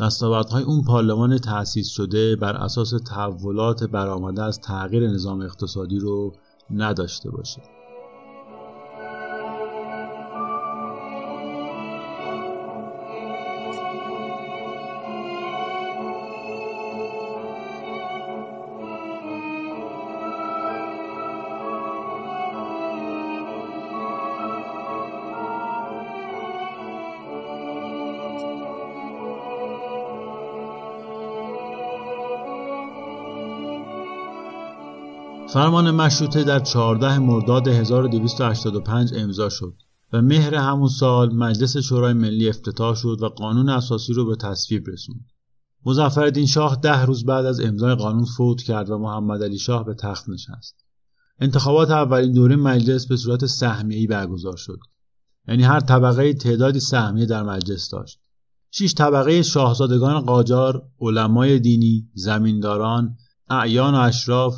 دستاوردهای 0.00 0.62
اون 0.62 0.82
پارلمان 0.82 1.38
تأسیس 1.38 1.88
شده 1.88 2.36
بر 2.36 2.56
اساس 2.56 2.90
تحولات 2.90 3.84
برآمده 3.84 4.42
از 4.42 4.60
تغییر 4.60 5.10
نظام 5.10 5.40
اقتصادی 5.40 5.98
رو 5.98 6.32
نداشته 6.70 7.30
باشه. 7.30 7.75
فرمان 35.56 35.90
مشروطه 35.90 36.44
در 36.44 36.60
14 36.60 37.18
مرداد 37.18 37.68
1285 37.68 39.14
امضا 39.14 39.48
شد 39.48 39.74
و 40.12 40.22
مهر 40.22 40.54
همون 40.54 40.88
سال 40.88 41.34
مجلس 41.34 41.76
شورای 41.76 42.12
ملی 42.12 42.48
افتتاح 42.48 42.94
شد 42.94 43.18
و 43.22 43.28
قانون 43.28 43.68
اساسی 43.68 44.12
رو 44.12 44.26
به 44.26 44.36
تصویب 44.36 44.88
رسوند. 44.88 45.24
مظفرالدین 45.86 46.46
شاه 46.46 46.76
ده 46.82 47.04
روز 47.04 47.24
بعد 47.24 47.46
از 47.46 47.60
امضای 47.60 47.94
قانون 47.94 48.24
فوت 48.24 48.62
کرد 48.62 48.90
و 48.90 48.98
محمد 48.98 49.42
علی 49.42 49.58
شاه 49.58 49.84
به 49.84 49.94
تخت 49.94 50.28
نشست. 50.28 50.76
انتخابات 51.40 51.90
اولین 51.90 52.32
دوره 52.32 52.56
مجلس 52.56 53.06
به 53.06 53.16
صورت 53.16 53.46
سهمیه‌ای 53.46 54.06
برگزار 54.06 54.56
شد. 54.56 54.78
یعنی 55.48 55.62
هر 55.62 55.80
طبقه 55.80 56.32
تعدادی 56.34 56.80
سهمیه 56.80 57.26
در 57.26 57.42
مجلس 57.42 57.90
داشت. 57.90 58.20
شش 58.70 58.94
طبقه 58.94 59.42
شاهزادگان 59.42 60.20
قاجار، 60.20 60.82
علمای 61.00 61.58
دینی، 61.58 62.08
زمینداران، 62.14 63.16
اعیان 63.50 63.94
و 63.94 63.98
اشراف 63.98 64.54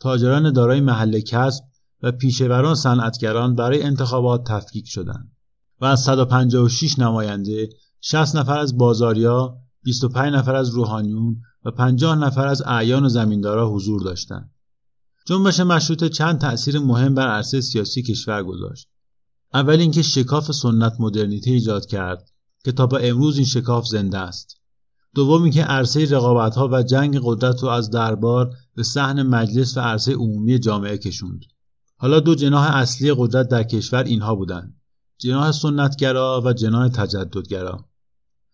تاجران 0.00 0.52
دارای 0.52 0.80
محل 0.80 1.20
کسب 1.20 1.64
و 2.02 2.12
پیشوران 2.12 2.74
صنعتگران 2.74 3.54
برای 3.54 3.82
انتخابات 3.82 4.44
تفکیک 4.46 4.88
شدند 4.88 5.32
و 5.80 5.84
از 5.84 6.00
156 6.00 6.98
نماینده 6.98 7.68
60 8.00 8.36
نفر 8.36 8.58
از 8.58 8.78
بازاریا 8.78 9.56
25 9.82 10.34
نفر 10.34 10.54
از 10.54 10.70
روحانیون 10.70 11.40
و 11.64 11.70
پنجاه 11.70 12.16
نفر 12.16 12.46
از 12.46 12.62
اعیان 12.66 13.04
و 13.04 13.08
زمیندارا 13.08 13.70
حضور 13.70 14.02
داشتند. 14.02 14.50
جنبش 15.26 15.60
مشروطه 15.60 16.08
چند 16.08 16.38
تأثیر 16.38 16.78
مهم 16.78 17.14
بر 17.14 17.28
عرصه 17.28 17.60
سیاسی 17.60 18.02
کشور 18.02 18.42
گذاشت. 18.42 18.88
اول 19.54 19.80
اینکه 19.80 20.02
شکاف 20.02 20.52
سنت 20.52 20.92
مدرنیته 20.98 21.50
ایجاد 21.50 21.86
کرد 21.86 22.30
که 22.64 22.72
تا 22.72 22.86
به 22.86 23.08
امروز 23.08 23.36
این 23.36 23.46
شکاف 23.46 23.86
زنده 23.86 24.18
است. 24.18 24.59
دوم 25.14 25.42
اینکه 25.42 25.62
عرصه 25.62 26.04
رقابت 26.04 26.56
ها 26.56 26.68
و 26.72 26.82
جنگ 26.82 27.20
قدرت 27.22 27.62
رو 27.62 27.68
از 27.68 27.90
دربار 27.90 28.50
به 28.74 28.82
صحن 28.82 29.22
مجلس 29.22 29.76
و 29.76 29.80
عرصه 29.80 30.14
عمومی 30.14 30.58
جامعه 30.58 30.98
کشوند. 30.98 31.44
حالا 31.96 32.20
دو 32.20 32.34
جناح 32.34 32.76
اصلی 32.76 33.14
قدرت 33.16 33.48
در 33.48 33.62
کشور 33.62 34.02
اینها 34.02 34.34
بودند. 34.34 34.76
جناح 35.18 35.52
سنتگرا 35.52 36.42
و 36.44 36.52
جناح 36.52 36.88
تجددگرا. 36.88 37.84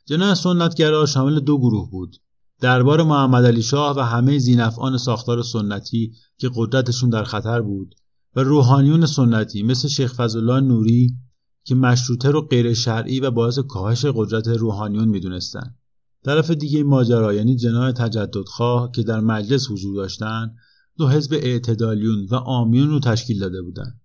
جناح 0.07 0.35
سنتگرا 0.35 1.07
شامل 1.07 1.41
دو 1.41 1.59
گروه 1.59 1.91
بود. 1.91 2.17
دربار 2.61 3.03
محمد 3.03 3.45
علی 3.45 3.63
شاه 3.63 3.97
و 3.97 4.01
همه 4.01 4.39
زینفعان 4.39 4.99
ساختار 4.99 5.43
سنتی 5.43 6.13
که 6.39 6.51
قدرتشون 6.55 7.11
در 7.11 7.25
خطر 7.25 7.63
بود 7.63 7.95
و 8.37 8.41
روحانیون 8.41 9.07
سنتی 9.07 9.63
مثل 9.63 9.89
شیخ 9.89 10.15
فضلالله 10.15 10.61
نوری 10.61 11.17
که 11.65 11.75
مشروطه 11.75 12.31
رو 12.31 12.41
غیر 12.41 12.75
شرعی 12.75 13.21
و 13.21 13.31
باعث 13.31 13.59
کاهش 13.59 14.05
قدرت 14.05 14.49
روحانیون 14.49 15.09
می‌دونستند. 15.09 15.79
طرف 16.27 16.51
دیگه 16.51 16.83
ماجرا 16.83 17.35
یعنی 17.35 17.57
جناح 17.57 17.93
تجددخواه 17.93 18.91
که 18.91 19.03
در 19.03 19.21
مجلس 19.21 19.71
حضور 19.71 19.97
داشتند 19.97 20.57
دو 20.99 21.09
حزب 21.09 21.33
اعتدالیون 21.33 22.27
و 22.31 22.35
آمیون 22.35 22.89
رو 22.91 23.01
تشکیل 23.01 23.39
داده 23.39 23.63
بودند. 23.63 24.01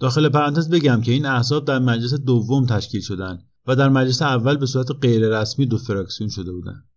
داخل 0.00 0.28
پرانتز 0.28 0.70
بگم 0.70 1.00
که 1.00 1.12
این 1.12 1.26
احزاب 1.26 1.64
در 1.64 1.78
مجلس 1.78 2.14
دوم 2.14 2.66
تشکیل 2.66 3.00
شدند 3.00 3.46
و 3.66 3.76
در 3.76 3.88
مجلس 3.88 4.22
اول 4.22 4.56
به 4.56 4.66
صورت 4.66 4.86
غیررسمی 5.02 5.66
دو 5.66 5.78
فراکسیون 5.78 6.30
شده 6.30 6.52
بودند. 6.52 6.88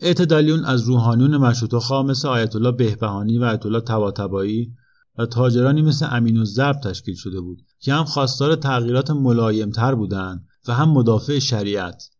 اعتدالیون 0.00 0.64
از 0.64 0.82
روحانیون 0.82 1.36
مشروطه 1.36 1.78
خواه 1.78 2.06
مثل 2.06 2.28
آیت 2.28 2.56
الله 2.56 2.72
بهبهانی 2.72 3.38
و 3.38 3.44
آیت 3.44 3.66
الله 3.66 3.80
طباطبایی 3.80 4.74
و 5.18 5.26
تاجرانی 5.26 5.82
مثل 5.82 6.06
امین 6.10 6.36
و 6.36 6.44
زرب 6.44 6.80
تشکیل 6.80 7.14
شده 7.14 7.40
بود 7.40 7.62
که 7.80 7.94
هم 7.94 8.04
خواستار 8.04 8.56
تغییرات 8.56 9.10
ملایمتر 9.10 9.94
بودند 9.94 10.46
و 10.68 10.74
هم 10.74 10.90
مدافع 10.90 11.38
شریعت 11.38 12.17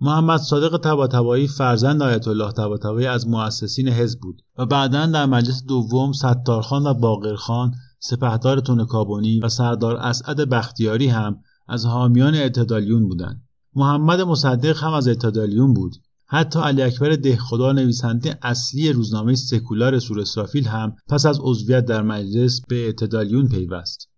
محمد 0.00 0.40
صادق 0.40 0.76
طباطبایی 0.76 1.48
فرزند 1.48 2.02
آیت 2.02 2.28
الله 2.28 2.52
طباطبایی 2.52 3.06
از 3.06 3.28
مؤسسین 3.28 3.88
حزب 3.88 4.20
بود 4.20 4.42
و 4.58 4.66
بعدا 4.66 5.06
در 5.06 5.26
مجلس 5.26 5.64
دوم 5.64 6.12
ستارخان 6.12 6.86
و 6.86 6.94
باقرخان 6.94 7.74
سپهدار 8.00 8.60
تونکابونی 8.60 9.40
و 9.40 9.48
سردار 9.48 9.96
اسعد 9.96 10.48
بختیاری 10.48 11.06
هم 11.06 11.40
از 11.68 11.86
حامیان 11.86 12.34
اعتدالیون 12.34 13.08
بودند. 13.08 13.42
محمد 13.74 14.20
مصدق 14.20 14.84
هم 14.84 14.92
از 14.92 15.08
اعتدالیون 15.08 15.74
بود. 15.74 15.96
حتی 16.26 16.58
علی 16.58 16.82
اکبر 16.82 17.16
دهخدا 17.16 17.72
نویسنده 17.72 18.38
اصلی 18.42 18.92
روزنامه 18.92 19.34
سکولار 19.34 19.98
سور 19.98 20.20
اسرافیل 20.20 20.66
هم 20.66 20.96
پس 21.08 21.26
از 21.26 21.38
عضویت 21.42 21.84
در 21.84 22.02
مجلس 22.02 22.60
به 22.68 22.86
اعتدالیون 22.86 23.48
پیوست. 23.48 24.08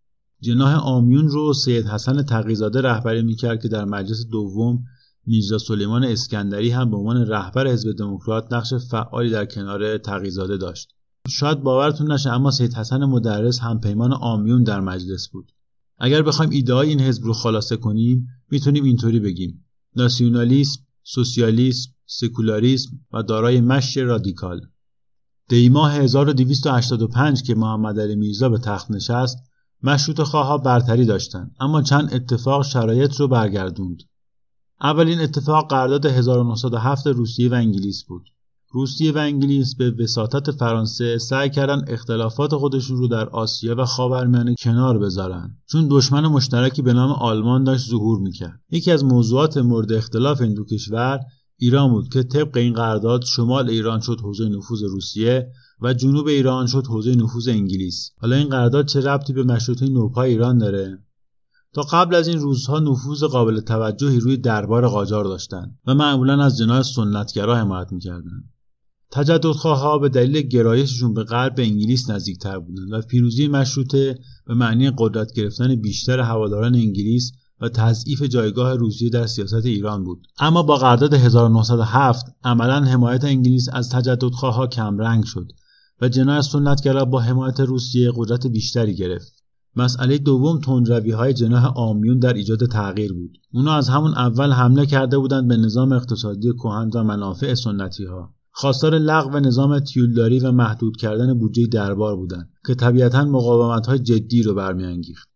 جناح 0.41 0.75
آمیون 0.75 1.29
رو 1.29 1.53
سید 1.53 1.87
حسن 1.87 2.23
تقیزاده 2.23 2.81
رهبری 2.81 3.23
می‌کرد 3.23 3.63
که 3.63 3.69
در 3.69 3.85
مجلس 3.85 4.27
دوم 4.31 4.85
میرزا 5.27 5.59
سلیمان 5.59 6.05
اسکندری 6.05 6.71
هم 6.71 6.91
به 6.91 6.97
عنوان 6.97 7.27
رهبر 7.27 7.69
حزب 7.69 7.93
دموکرات 7.93 8.53
نقش 8.53 8.75
فعالی 8.75 9.31
در 9.31 9.47
کنار 9.47 9.99
تقیزاده 9.99 10.57
داشت. 10.57 10.89
شاید 11.29 11.63
باورتون 11.63 12.13
نشه 12.13 12.31
اما 12.31 12.51
سید 12.51 12.75
حسن 12.75 13.05
مدرس 13.05 13.59
هم 13.59 13.81
پیمان 13.81 14.13
آمیون 14.13 14.63
در 14.63 14.81
مجلس 14.81 15.29
بود. 15.29 15.53
اگر 15.99 16.23
بخوایم 16.23 16.51
ایده 16.51 16.77
این 16.77 17.01
حزب 17.01 17.25
رو 17.25 17.33
خلاصه 17.33 17.77
کنیم 17.77 18.29
می‌تونیم 18.51 18.85
اینطوری 18.85 19.21
بگیم. 19.21 19.65
ناسیونالیسم 19.97 20.81
سوسیالیسم 21.03 21.91
سکولاریسم 22.07 22.91
و 23.13 23.23
دارای 23.23 23.61
مشی 23.61 24.01
رادیکال. 24.01 24.61
دیما 25.49 25.89
1285 25.89 27.43
که 27.43 27.55
محمد 27.55 28.01
علی 28.01 28.17
میرزا 28.17 28.49
به 28.49 28.59
تخت 28.59 28.91
نشست 28.91 29.39
مشروط 29.83 30.21
خواها 30.21 30.59
برتری 30.59 31.05
داشتند 31.05 31.57
اما 31.61 31.83
چند 31.83 32.15
اتفاق 32.15 32.65
شرایط 32.65 33.15
رو 33.15 33.29
برگردوند. 33.29 34.03
اولین 34.83 35.21
اتفاق 35.21 35.71
قرارداد 35.71 36.07
1907 36.07 37.07
روسیه 37.07 37.51
و 37.51 37.55
انگلیس 37.55 38.05
بود. 38.05 38.23
روسیه 38.73 39.13
و 39.13 39.19
انگلیس 39.19 39.75
به 39.75 39.91
وساطت 39.91 40.51
فرانسه 40.51 41.19
سعی 41.19 41.51
کردن 41.51 41.85
اختلافات 41.89 42.55
خودشون 42.55 42.97
رو 42.97 43.09
در 43.09 43.29
آسیا 43.29 43.75
و 43.79 43.85
خاورمیانه 43.85 44.55
کنار 44.55 44.99
بذارن. 44.99 45.57
چون 45.67 45.89
دشمن 45.91 46.27
مشترکی 46.27 46.83
به 46.83 46.93
نام 46.93 47.11
آلمان 47.11 47.65
داشت 47.65 47.91
ظهور 47.91 48.19
می‌کرد. 48.19 48.61
یکی 48.71 48.91
از 48.91 49.05
موضوعات 49.05 49.57
مورد 49.57 49.93
اختلاف 49.93 50.41
این 50.41 50.55
دو 50.55 50.65
کشور 50.65 51.21
ایران 51.59 51.91
بود 51.91 52.09
که 52.09 52.23
طبق 52.23 52.57
این 52.57 52.73
قرارداد 52.73 53.25
شمال 53.25 53.71
ایران 53.71 54.01
شد 54.01 54.21
حوزه 54.21 54.49
نفوذ 54.49 54.83
روسیه 54.83 55.53
و 55.81 55.95
جنوب 55.95 56.27
ایران 56.27 56.67
شد 56.67 56.87
حوزه 56.87 57.15
نفوذ 57.15 57.49
انگلیس. 57.49 58.11
حالا 58.19 58.37
این 58.37 58.49
قرارداد 58.49 58.87
چه 58.87 59.01
ربطی 59.01 59.33
به 59.33 59.43
مشروطه 59.43 59.89
نوپای 59.89 60.31
ایران 60.31 60.59
داره؟ 60.59 60.99
تا 61.75 61.83
قبل 61.83 62.15
از 62.15 62.29
این 62.29 62.39
روزها 62.39 62.79
نفوذ 62.79 63.25
قابل 63.25 63.61
توجهی 63.61 64.21
روی 64.21 64.37
دربار 64.37 64.89
قاجار 64.89 65.25
داشتند 65.25 65.79
و 65.87 65.95
معمولا 65.95 66.45
از 66.45 66.59
جناح 66.59 66.83
سنتگرا 66.83 67.57
حمایت 67.57 67.93
می‌کردند 67.93 68.45
تجددخواهها 69.11 69.99
به 69.99 70.09
دلیل 70.09 70.41
گرایششون 70.41 71.15
به 71.15 71.25
غرب 71.25 71.55
انگلیس 71.59 72.11
نزدیکتر 72.11 72.59
بودند 72.59 72.93
و 72.93 73.01
پیروزی 73.01 73.49
مشروطه 73.49 74.19
به 74.47 74.55
معنی 74.55 74.93
قدرت 74.99 75.33
گرفتن 75.33 75.75
بیشتر 75.75 76.21
هواداران 76.21 76.75
انگلیس 76.75 77.33
و 77.61 77.69
تضعیف 77.69 78.23
جایگاه 78.23 78.75
روسیه 78.75 79.11
در 79.11 79.27
سیاست 79.27 79.67
ایران 79.67 80.05
بود. 80.05 80.27
اما 80.39 80.63
با 80.63 80.77
قرارداد 80.77 81.15
1907 81.15 82.27
عملا 82.45 82.85
حمایت 82.85 83.25
انگلیس 83.25 83.69
از 83.73 83.91
تجددخواهها 83.91 84.67
کمرنگ 84.67 85.25
شد 85.25 85.53
و 86.01 86.09
جناح 86.09 86.41
سنتگرا 86.41 87.05
با 87.05 87.21
حمایت 87.21 87.61
روسیه 87.61 88.13
قدرت 88.17 88.47
بیشتری 88.47 88.95
گرفت. 88.95 89.40
مسئله 89.77 90.19
دوم 90.19 90.61
تندروی 90.61 91.11
های 91.11 91.35
جناح 91.35 91.73
آمیون 91.77 92.19
در 92.19 92.33
ایجاد 92.33 92.67
تغییر 92.67 93.13
بود. 93.13 93.39
اونا 93.53 93.75
از 93.75 93.89
همون 93.89 94.15
اول 94.15 94.53
حمله 94.53 94.87
کرده 94.87 95.19
بودند 95.19 95.49
به 95.49 95.57
نظام 95.57 95.93
اقتصادی 95.93 96.53
کهن 96.53 96.91
و 96.95 97.05
منافع 97.05 97.55
سنتی 97.55 98.05
ها 98.05 98.35
خواستار 98.53 98.99
لغو 98.99 99.39
نظام 99.39 99.79
تیولداری 99.79 100.41
و 100.41 100.53
محدود 100.53 100.97
کردن 100.97 101.39
بودجه 101.39 101.67
دربار 101.67 102.17
بودند 102.17 102.51
که 102.67 102.75
طبیعتا 102.75 103.25
مقاومت 103.25 103.87
های 103.87 103.99
جدی 103.99 104.43
رو 104.43 104.55
برمیانگیخت. 104.55 105.29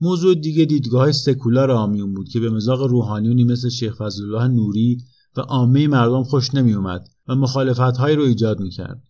موضوع 0.00 0.34
دیگه 0.34 0.64
دیدگاه 0.64 1.12
سکولار 1.12 1.70
آمیون 1.70 2.14
بود 2.14 2.28
که 2.28 2.40
به 2.40 2.50
مزاق 2.50 2.82
روحانیونی 2.82 3.44
مثل 3.44 3.68
شیخ 3.68 3.96
فضلالله 3.96 4.48
نوری 4.48 4.98
و 5.36 5.40
عامه 5.40 5.88
مردم 5.88 6.22
خوش 6.22 6.54
نمیومد 6.54 7.08
و 7.28 7.34
مخالفت 7.34 8.00
رو 8.00 8.22
ایجاد 8.22 8.60
می‌کرد. 8.60 9.02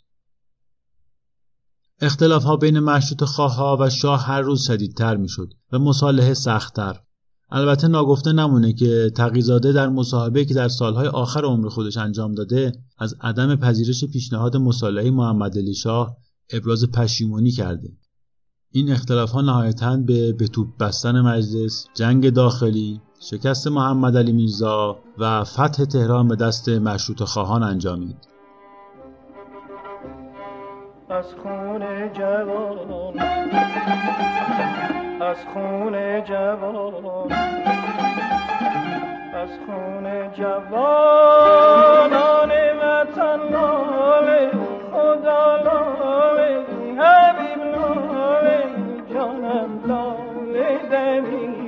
اختلاف 2.02 2.44
ها 2.44 2.56
بین 2.56 2.80
مشروط 2.80 3.24
خواه 3.24 3.80
و 3.80 3.90
شاه 3.90 4.22
هر 4.22 4.40
روز 4.40 4.62
شدیدتر 4.62 5.16
می‌شد 5.16 5.52
و 5.72 5.78
مصالحه 5.78 6.34
سختتر. 6.34 7.00
البته 7.50 7.88
ناگفته 7.88 8.32
نمونه 8.32 8.72
که 8.72 9.12
تقیزاده 9.16 9.72
در 9.72 9.88
مصاحبه 9.88 10.44
که 10.44 10.54
در 10.54 10.68
سالهای 10.68 11.08
آخر 11.08 11.44
عمر 11.44 11.68
خودش 11.68 11.96
انجام 11.96 12.32
داده 12.32 12.72
از 12.98 13.14
عدم 13.20 13.56
پذیرش 13.56 14.04
پیشنهاد 14.04 14.56
مصالحه 14.56 15.10
محمد 15.10 15.58
علی 15.58 15.74
شاه 15.74 16.16
ابراز 16.52 16.90
پشیمانی 16.90 17.50
کرده. 17.50 17.88
این 18.72 18.92
اختلاف 18.92 19.30
ها 19.30 19.40
نهایتا 19.40 19.96
به 19.96 20.48
توپ 20.52 20.76
بستن 20.78 21.20
مجلس 21.20 21.86
جنگ 21.94 22.30
داخلی 22.30 23.00
شکست 23.30 23.66
محمد 23.66 24.16
علی 24.16 24.32
میرزا 24.32 24.98
و 25.18 25.44
فتح 25.44 25.84
تهران 25.84 26.28
به 26.28 26.36
دست 26.36 26.68
مشروط 26.68 27.22
خواهان 27.22 27.62
انجامید. 27.62 28.29
از 31.10 31.34
خون 31.42 32.12
جوان 32.12 33.18
از 35.20 35.44
خون 35.52 36.24
جوان 36.24 37.32
از 39.34 39.48
خون 39.66 40.32
جوانان 40.32 41.70
وطن 42.82 43.40
لاله 43.52 44.50
خدا 44.92 45.56
لاله 45.56 46.64
حبیب 46.98 47.60
لاله 47.74 48.64
جانم 49.14 49.70
لاله 49.86 50.78
دمی 50.90 51.59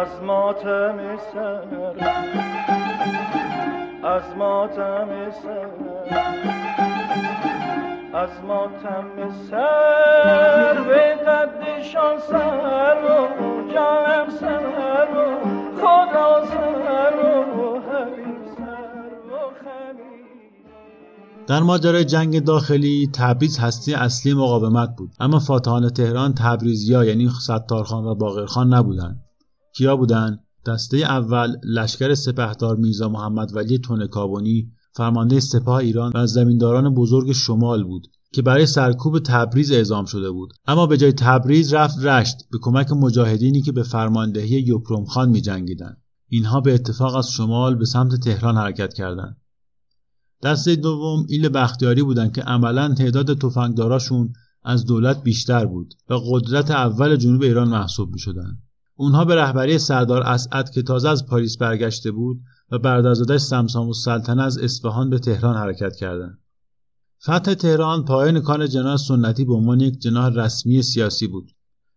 از 0.00 0.22
ماتم 0.22 1.18
سر 1.32 1.64
از 4.04 4.36
ماتم 4.38 5.30
سر 5.42 5.70
از 8.14 8.30
ماتم 8.46 9.30
سر 9.50 10.82
به 10.82 11.14
قدشان 11.24 12.18
سر 12.30 12.98
و 13.04 13.28
جانم 13.74 14.30
سر 14.40 15.08
و 15.16 15.38
خدا 15.80 16.46
سر 16.46 17.16
و 17.56 17.80
حبیب 17.80 18.46
سر 18.56 19.94
در 21.46 21.60
ماجرای 21.60 22.04
جنگ 22.04 22.44
داخلی 22.44 23.10
تبریز 23.14 23.58
هستی 23.58 23.94
اصلی 23.94 24.34
مقاومت 24.34 24.96
بود. 24.96 25.10
اما 25.20 25.38
فاتحان 25.38 25.88
تهران 25.88 26.34
تبریزیا 26.34 27.04
یعنی 27.04 27.28
ستارخان 27.40 28.04
و 28.04 28.14
باقرخان 28.14 28.74
نبودند. 28.74 29.29
کیا 29.72 29.96
بودن 29.96 30.38
دسته 30.66 30.96
اول 30.96 31.56
لشکر 31.64 32.14
سپهدار 32.14 32.76
میرزا 32.76 33.08
محمد 33.08 33.56
ولی 33.56 33.78
تونکابونی 33.78 34.72
فرمانده 34.92 35.40
سپاه 35.40 35.76
ایران 35.76 36.12
و 36.14 36.26
زمینداران 36.26 36.94
بزرگ 36.94 37.32
شمال 37.32 37.84
بود 37.84 38.06
که 38.32 38.42
برای 38.42 38.66
سرکوب 38.66 39.18
تبریز 39.18 39.72
اعزام 39.72 40.04
شده 40.04 40.30
بود 40.30 40.52
اما 40.66 40.86
به 40.86 40.96
جای 40.96 41.12
تبریز 41.12 41.72
رفت 41.72 41.98
رشت 41.98 42.36
به 42.50 42.58
کمک 42.62 42.92
مجاهدینی 42.92 43.62
که 43.62 43.72
به 43.72 43.82
فرماندهی 43.82 44.60
یوپروم 44.60 45.04
خان 45.04 45.28
می 45.28 45.40
جنگیدن. 45.40 45.96
اینها 46.28 46.60
به 46.60 46.74
اتفاق 46.74 47.14
از 47.14 47.30
شمال 47.30 47.74
به 47.74 47.84
سمت 47.84 48.14
تهران 48.14 48.56
حرکت 48.56 48.94
کردند 48.94 49.36
دسته 50.42 50.76
دوم 50.76 51.26
ایل 51.28 51.48
بختیاری 51.48 52.02
بودند 52.02 52.32
که 52.32 52.42
عملا 52.42 52.94
تعداد 52.94 53.38
تفنگداراشون 53.38 54.32
از 54.62 54.84
دولت 54.84 55.22
بیشتر 55.22 55.66
بود 55.66 55.94
و 56.10 56.14
قدرت 56.14 56.70
اول 56.70 57.16
جنوب 57.16 57.42
ایران 57.42 57.68
محسوب 57.68 58.12
می. 58.12 58.20
اونها 59.00 59.24
به 59.24 59.34
رهبری 59.34 59.78
سردار 59.78 60.22
اسعد 60.22 60.70
که 60.70 60.82
تازه 60.82 61.08
از 61.08 61.26
پاریس 61.26 61.56
برگشته 61.56 62.10
بود 62.10 62.40
و 62.70 62.78
برادرزادش 62.78 63.40
سمسام 63.40 63.88
و 63.88 63.92
سلطنه 63.94 64.42
از 64.42 64.58
اصفهان 64.58 65.10
به 65.10 65.18
تهران 65.18 65.56
حرکت 65.56 65.96
کردند. 65.96 66.38
فتح 67.22 67.54
تهران 67.54 68.04
پایان 68.04 68.40
کار 68.40 68.66
جناح 68.66 68.96
سنتی 68.96 69.44
به 69.44 69.54
عنوان 69.54 69.80
یک 69.80 69.98
جناح 69.98 70.28
رسمی 70.34 70.82
سیاسی 70.82 71.26
بود. 71.26 71.50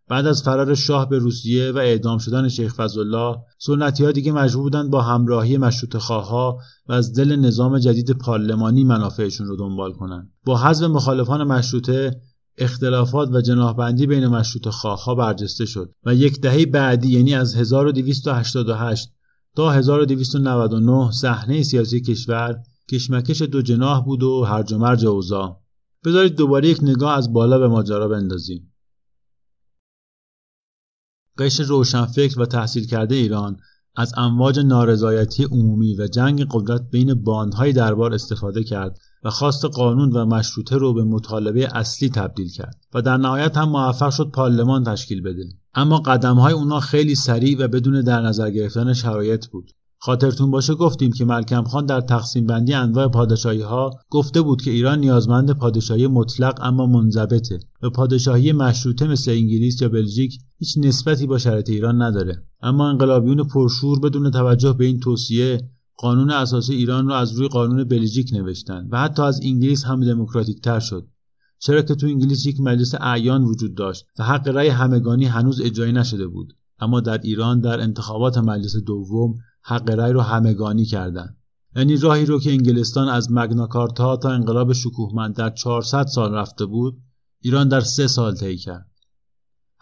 بعد 0.10 0.28
از 0.28 0.44
فرار 0.44 0.76
شاه 0.76 1.10
به 1.10 1.18
روسیه 1.18 1.72
و 1.72 1.78
اعدام 1.78 2.18
شدن 2.18 2.50
شیخ 2.50 2.74
فضلالله 2.74 3.38
سنتی 3.58 4.06
ها 4.06 4.12
دیگه 4.12 4.32
مجبور 4.32 4.63
بودند 4.63 4.92
با 4.92 5.02
همراهی 5.02 5.58
مشروط 5.58 5.98
خواها 5.98 6.58
و 6.88 6.94
از 6.94 7.13
دل 7.13 7.36
نظام 7.36 7.80
جدید 7.80 8.12
پارلمانی 8.12 8.84
منافعشون 8.84 9.48
رو 9.48 9.56
دنبال 9.56 9.94
کنند 9.94 10.32
با 10.46 10.58
حذف 10.58 10.84
مخالفان 10.84 11.44
مشروطه 11.44 12.22
اختلافات 12.58 13.30
و 13.32 13.42
جناحبندی 13.42 14.08
بین 14.08 14.28
مشروط 14.28 14.68
خواها 14.68 15.16
برجسته 15.16 15.66
شد 15.66 15.94
و 16.04 16.16
یک 16.16 16.42
دهه 16.42 16.66
بعدی 16.66 17.10
یعنی 17.10 17.36
از 17.36 17.56
1288 17.56 19.10
تا 19.56 19.72
1299 19.72 21.12
صحنه 21.12 21.63
سیاسی 21.63 22.02
کشور 22.02 22.63
کشمکش 22.92 23.42
دو 23.42 23.62
جناح 23.62 24.06
بود 24.06 24.24
و 24.24 24.44
هرج 24.44 24.74
و 24.74 24.78
مرج 24.78 25.06
اوضاع. 25.06 25.62
بذارید 26.06 26.36
دوباره 26.36 26.68
یک 26.68 26.80
نگاه 26.82 27.18
از 27.18 27.34
بالا 27.34 27.60
به 27.60 27.68
ماجرا 27.68 28.08
بندازیم. 28.08 28.74
قشر 31.38 31.63
روشنفکر 31.63 32.39
و 32.39 32.46
تحصیل 32.46 32.88
کرده 32.88 33.16
ایران 33.16 33.58
از 33.96 34.13
امواج 34.18 34.60
نارضایتی 34.60 35.44
عمومی 35.44 35.96
و 35.96 36.08
جنگ 36.08 36.48
قدرت 36.52 36.89
بین 36.92 37.13
باندهای 37.13 37.74
دربار 37.74 38.13
استفاده 38.13 38.63
کرد 38.63 39.00
و 39.23 39.29
خواست 39.29 39.65
قانون 39.65 40.12
و 40.12 40.25
مشروطه 40.25 40.77
رو 40.77 40.93
به 40.93 41.03
مطالبه 41.03 41.77
اصلی 41.77 42.09
تبدیل 42.09 42.49
کرد 42.49 42.75
و 42.93 43.01
در 43.01 43.17
نهایت 43.17 43.57
هم 43.57 43.69
موفق 43.69 44.09
شد 44.09 44.31
پارلمان 44.33 44.83
تشکیل 44.83 45.21
بده. 45.21 45.43
اما 45.73 45.99
قدم 45.99 46.36
های 46.36 46.53
اونا 46.53 46.79
خیلی 46.79 47.15
سریع 47.15 47.57
و 47.59 47.67
بدون 47.67 48.01
در 48.01 48.21
نظر 48.21 48.51
گرفتن 48.51 48.93
شرایط 48.93 49.47
بود. 49.47 49.71
خاطرتون 50.05 50.51
باشه 50.51 50.75
گفتیم 50.75 51.12
که 51.12 51.25
ملکم 51.25 51.63
خان 51.63 51.86
در 51.86 52.01
تقسیم 52.01 52.45
بندی 52.45 52.73
انواع 52.73 53.07
پادشاهی 53.07 53.62
ها 53.62 53.91
گفته 54.09 54.41
بود 54.41 54.62
که 54.62 54.71
ایران 54.71 54.99
نیازمند 54.99 55.51
پادشاهی 55.51 56.07
مطلق 56.07 56.59
اما 56.62 56.86
منضبطه 56.86 57.59
و 57.81 57.89
پادشاهی 57.89 58.51
مشروطه 58.51 59.07
مثل 59.07 59.31
انگلیس 59.31 59.81
یا 59.81 59.89
بلژیک 59.89 60.38
هیچ 60.57 60.77
نسبتی 60.77 61.27
با 61.27 61.38
شرایط 61.38 61.69
ایران 61.69 62.01
نداره. 62.01 62.43
اما 62.62 62.89
انقلابیون 62.89 63.43
پرشور 63.43 63.99
بدون 63.99 64.31
توجه 64.31 64.73
به 64.73 64.86
این 64.86 64.99
توصیه 64.99 65.69
قانون 65.97 66.32
اساسی 66.32 66.73
ایران 66.73 67.08
را 67.08 67.17
از 67.17 67.32
روی 67.32 67.47
قانون 67.47 67.84
بلژیک 67.84 68.29
نوشتند 68.34 68.89
و 68.91 68.97
حتی 68.97 69.21
از 69.21 69.39
انگلیس 69.43 69.86
هم 69.86 70.06
دموکراتیک 70.06 70.62
تر 70.62 70.79
شد. 70.79 71.08
چرا 71.60 71.82
که 71.82 71.95
تو 71.95 72.08
انگلیس 72.08 72.45
یک 72.45 72.60
مجلس 72.60 72.95
اعیان 72.99 73.43
وجود 73.43 73.75
داشت 73.75 74.06
و 74.19 74.23
حق 74.23 74.47
رأی 74.47 74.67
همگانی 74.67 75.25
هنوز 75.25 75.62
اجرایی 75.62 75.91
نشده 75.91 76.27
بود. 76.27 76.53
اما 76.79 76.99
در 76.99 77.17
ایران 77.17 77.60
در 77.60 77.79
انتخابات 77.79 78.38
مجلس 78.38 78.75
دوم 78.75 79.36
حق 79.62 79.89
رأی 79.89 80.13
رو 80.13 80.21
همگانی 80.21 80.86
کردند 80.86 81.38
یعنی 81.75 81.97
راهی 81.97 82.25
رو 82.25 82.39
که 82.39 82.51
انگلستان 82.51 83.08
از 83.08 83.32
مگناکارتا 83.32 84.17
تا 84.17 84.32
انقلاب 84.32 84.73
شکوهمند 84.73 85.36
در 85.36 85.49
400 85.49 86.06
سال 86.06 86.34
رفته 86.34 86.65
بود 86.65 87.01
ایران 87.41 87.67
در 87.67 87.82
سه 87.82 88.08
سال 88.08 88.36
طی 88.36 88.58
کرد. 88.58 88.89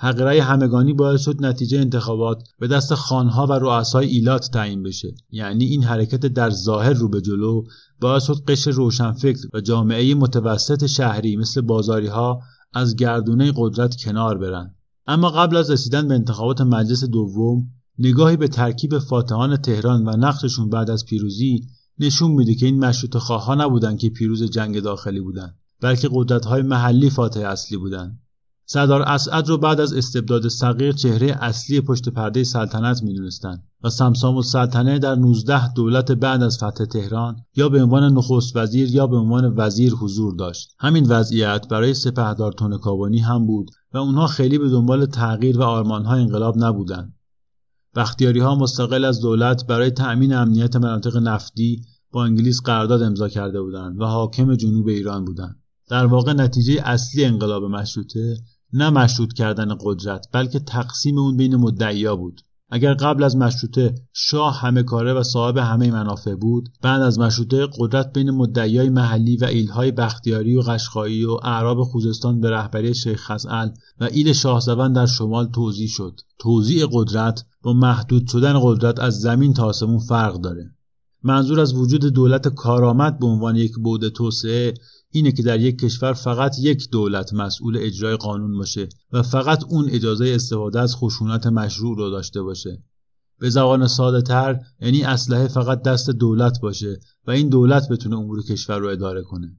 حق 0.03 0.21
رأی 0.21 0.39
همگانی 0.39 0.93
باعث 0.93 1.21
شد 1.21 1.45
نتیجه 1.45 1.79
انتخابات 1.79 2.43
به 2.59 2.67
دست 2.67 2.93
خانها 2.93 3.47
و 3.47 3.51
رؤسای 3.53 4.07
ایلات 4.07 4.49
تعیین 4.53 4.83
بشه. 4.83 5.15
یعنی 5.31 5.65
این 5.65 5.83
حرکت 5.83 6.19
در 6.19 6.49
ظاهر 6.49 6.93
رو 6.93 7.09
به 7.09 7.21
جلو 7.21 7.63
باعث 7.99 8.23
شد 8.23 8.43
قشر 8.47 8.71
روشنفکر 8.71 9.39
و 9.53 9.61
جامعه 9.61 10.15
متوسط 10.15 10.85
شهری 10.85 11.35
مثل 11.35 11.61
بازاری 11.61 12.07
ها 12.07 12.41
از 12.73 12.95
گردونه 12.95 13.53
قدرت 13.55 13.95
کنار 13.95 14.37
برن. 14.37 14.75
اما 15.07 15.29
قبل 15.29 15.57
از 15.57 15.71
رسیدن 15.71 16.07
به 16.07 16.13
انتخابات 16.13 16.61
مجلس 16.61 17.03
دوم 17.03 17.67
نگاهی 17.99 18.37
به 18.37 18.47
ترکیب 18.47 18.99
فاتحان 18.99 19.57
تهران 19.57 20.07
و 20.07 20.11
نقششون 20.11 20.69
بعد 20.69 20.89
از 20.89 21.05
پیروزی 21.05 21.67
نشون 21.99 22.31
میده 22.31 22.55
که 22.55 22.65
این 22.65 22.85
مشروط 22.85 23.17
خواه 23.17 23.55
نبودن 23.55 23.97
که 23.97 24.09
پیروز 24.09 24.43
جنگ 24.43 24.79
داخلی 24.79 25.21
بودن 25.21 25.55
بلکه 25.81 26.09
قدرت 26.11 26.45
های 26.45 26.61
محلی 26.61 27.09
فاتح 27.09 27.39
اصلی 27.39 27.77
بودن. 27.77 28.19
سردار 28.73 29.01
اسعد 29.01 29.49
رو 29.49 29.57
بعد 29.57 29.79
از 29.79 29.93
استبداد 29.93 30.47
صغیر 30.47 30.91
چهره 30.91 31.37
اصلی 31.41 31.81
پشت 31.81 32.09
پرده 32.09 32.43
سلطنت 32.43 33.03
می‌دونستند 33.03 33.63
و 33.83 33.89
سمسام 33.89 34.37
و 34.37 34.41
سلطنه 34.41 34.99
در 34.99 35.15
19 35.15 35.73
دولت 35.73 36.11
بعد 36.11 36.43
از 36.43 36.57
فتح 36.57 36.85
تهران 36.85 37.35
یا 37.55 37.69
به 37.69 37.83
عنوان 37.83 38.13
نخست 38.13 38.55
وزیر 38.55 38.95
یا 38.95 39.07
به 39.07 39.17
عنوان 39.17 39.53
وزیر 39.57 39.93
حضور 39.93 40.35
داشت. 40.35 40.75
همین 40.79 41.05
وضعیت 41.07 41.67
برای 41.67 41.93
سپهدار 41.93 42.51
تونکابانی 42.51 43.19
هم 43.19 43.45
بود 43.45 43.71
و 43.93 43.97
اونها 43.97 44.27
خیلی 44.27 44.57
به 44.57 44.69
دنبال 44.69 45.05
تغییر 45.05 45.59
و 45.59 45.63
آرمانهای 45.63 46.21
انقلاب 46.21 46.55
نبودند 46.57 47.13
بختیاری 47.95 48.39
ها 48.39 48.55
مستقل 48.55 49.05
از 49.05 49.21
دولت 49.21 49.67
برای 49.67 49.89
تأمین 49.89 50.33
امنیت 50.33 50.75
مناطق 50.75 51.17
نفتی 51.17 51.81
با 52.11 52.23
انگلیس 52.25 52.61
قرارداد 52.61 53.03
امضا 53.03 53.29
کرده 53.29 53.61
بودند 53.61 54.01
و 54.01 54.05
حاکم 54.05 54.55
جنوب 54.55 54.87
ایران 54.87 55.25
بودند. 55.25 55.55
در 55.89 56.05
واقع 56.05 56.33
نتیجه 56.33 56.81
اصلی 56.85 57.25
انقلاب 57.25 57.63
مشروطه 57.63 58.37
نه 58.73 58.89
مشروط 58.89 59.33
کردن 59.33 59.75
قدرت 59.81 60.27
بلکه 60.31 60.59
تقسیم 60.59 61.17
اون 61.17 61.37
بین 61.37 61.55
مدعیا 61.55 62.15
بود. 62.15 62.41
اگر 62.73 62.93
قبل 62.93 63.23
از 63.23 63.35
مشروطه 63.35 63.95
شاه 64.13 64.59
همه 64.59 64.83
کاره 64.83 65.13
و 65.13 65.23
صاحب 65.23 65.57
همه 65.57 65.91
منافع 65.91 66.35
بود 66.35 66.69
بعد 66.81 67.01
از 67.01 67.19
مشروطه 67.19 67.67
قدرت 67.77 68.13
بین 68.13 68.31
مدعیای 68.31 68.89
محلی 68.89 69.37
و 69.37 69.45
ایلهای 69.45 69.91
بختیاری 69.91 70.55
و 70.55 70.61
قشقایی 70.61 71.25
و 71.25 71.31
اعراب 71.31 71.83
خوزستان 71.83 72.41
به 72.41 72.49
رهبری 72.49 72.93
شیخ 72.93 73.31
خزعل 73.31 73.69
و 73.99 74.03
ایل 74.03 74.33
شاهزوان 74.33 74.93
در 74.93 75.05
شمال 75.05 75.45
توضیح 75.45 75.87
شد. 75.87 76.19
توزیع 76.39 76.87
قدرت 76.91 77.45
با 77.63 77.73
محدود 77.73 78.27
شدن 78.27 78.59
قدرت 78.63 78.99
از 78.99 79.19
زمین 79.19 79.53
تا 79.53 79.65
آسمون 79.65 79.99
فرق 79.99 80.41
داره. 80.41 80.71
منظور 81.23 81.59
از 81.59 81.73
وجود 81.73 82.05
دولت 82.05 82.47
کارآمد 82.47 83.19
به 83.19 83.25
عنوان 83.25 83.55
یک 83.55 83.75
بود 83.75 84.09
توسعه 84.09 84.73
اینه 85.11 85.31
که 85.31 85.43
در 85.43 85.59
یک 85.59 85.79
کشور 85.79 86.13
فقط 86.13 86.59
یک 86.59 86.89
دولت 86.91 87.33
مسئول 87.33 87.77
اجرای 87.79 88.15
قانون 88.15 88.57
باشه 88.57 88.89
و 89.11 89.23
فقط 89.23 89.63
اون 89.69 89.89
اجازه 89.89 90.31
استفاده 90.35 90.79
از 90.79 90.95
خشونت 90.95 91.47
مشروع 91.47 91.97
رو 91.97 92.09
داشته 92.09 92.41
باشه. 92.41 92.83
به 93.39 93.49
زبان 93.49 93.87
ساده 93.87 94.21
تر 94.21 94.59
یعنی 94.81 95.03
اسلحه 95.03 95.47
فقط 95.47 95.81
دست 95.81 96.09
دولت 96.09 96.59
باشه 96.61 96.99
و 97.27 97.31
این 97.31 97.49
دولت 97.49 97.89
بتونه 97.89 98.17
امور 98.17 98.43
کشور 98.43 98.77
رو 98.77 98.87
اداره 98.87 99.21
کنه. 99.21 99.57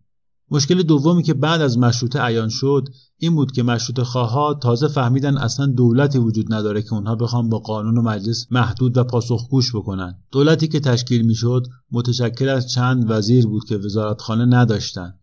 مشکل 0.51 0.83
دومی 0.83 1.23
که 1.23 1.35
بعد 1.35 1.61
از 1.61 1.79
مشروطه 1.79 2.21
عیان 2.21 2.49
شد 2.49 2.89
این 3.19 3.35
بود 3.35 3.53
که 3.53 3.63
مشروط 3.63 4.01
خواها 4.01 4.55
تازه 4.55 4.89
فهمیدن 4.89 5.37
اصلا 5.37 5.67
دولتی 5.67 6.19
وجود 6.19 6.55
نداره 6.55 6.83
که 6.83 6.93
اونها 6.93 7.15
بخوان 7.15 7.49
با 7.49 7.59
قانون 7.59 7.99
و 7.99 8.03
مجلس 8.03 8.47
محدود 8.51 8.97
و 8.97 9.05
پاسخگوش 9.05 9.77
بکنن. 9.77 10.15
دولتی 10.33 10.69
که 10.69 10.81
تشکیل 10.81 11.23
می‌شد 11.23 11.67
متشکل 11.93 12.49
از 12.49 12.71
چند 12.71 13.05
وزیر 13.09 13.47
بود 13.47 13.65
که 13.65 13.77
وزارتخانه 13.77 14.45
نداشتند 14.45 15.22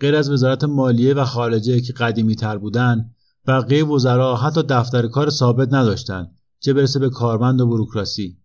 غیر 0.00 0.14
از 0.14 0.30
وزارت 0.30 0.64
مالیه 0.64 1.14
و 1.14 1.24
خارجه 1.24 1.80
که 1.80 1.92
قدیمی 1.92 2.34
تر 2.34 2.58
بودن 2.58 3.10
بقیه 3.46 3.84
وزرا 3.84 4.36
حتی 4.36 4.62
دفتر 4.62 5.06
کار 5.06 5.30
ثابت 5.30 5.72
نداشتند 5.72 6.30
چه 6.60 6.72
برسه 6.72 6.98
به 6.98 7.10
کارمند 7.10 7.60
و 7.60 7.66
بروکراسی. 7.66 8.38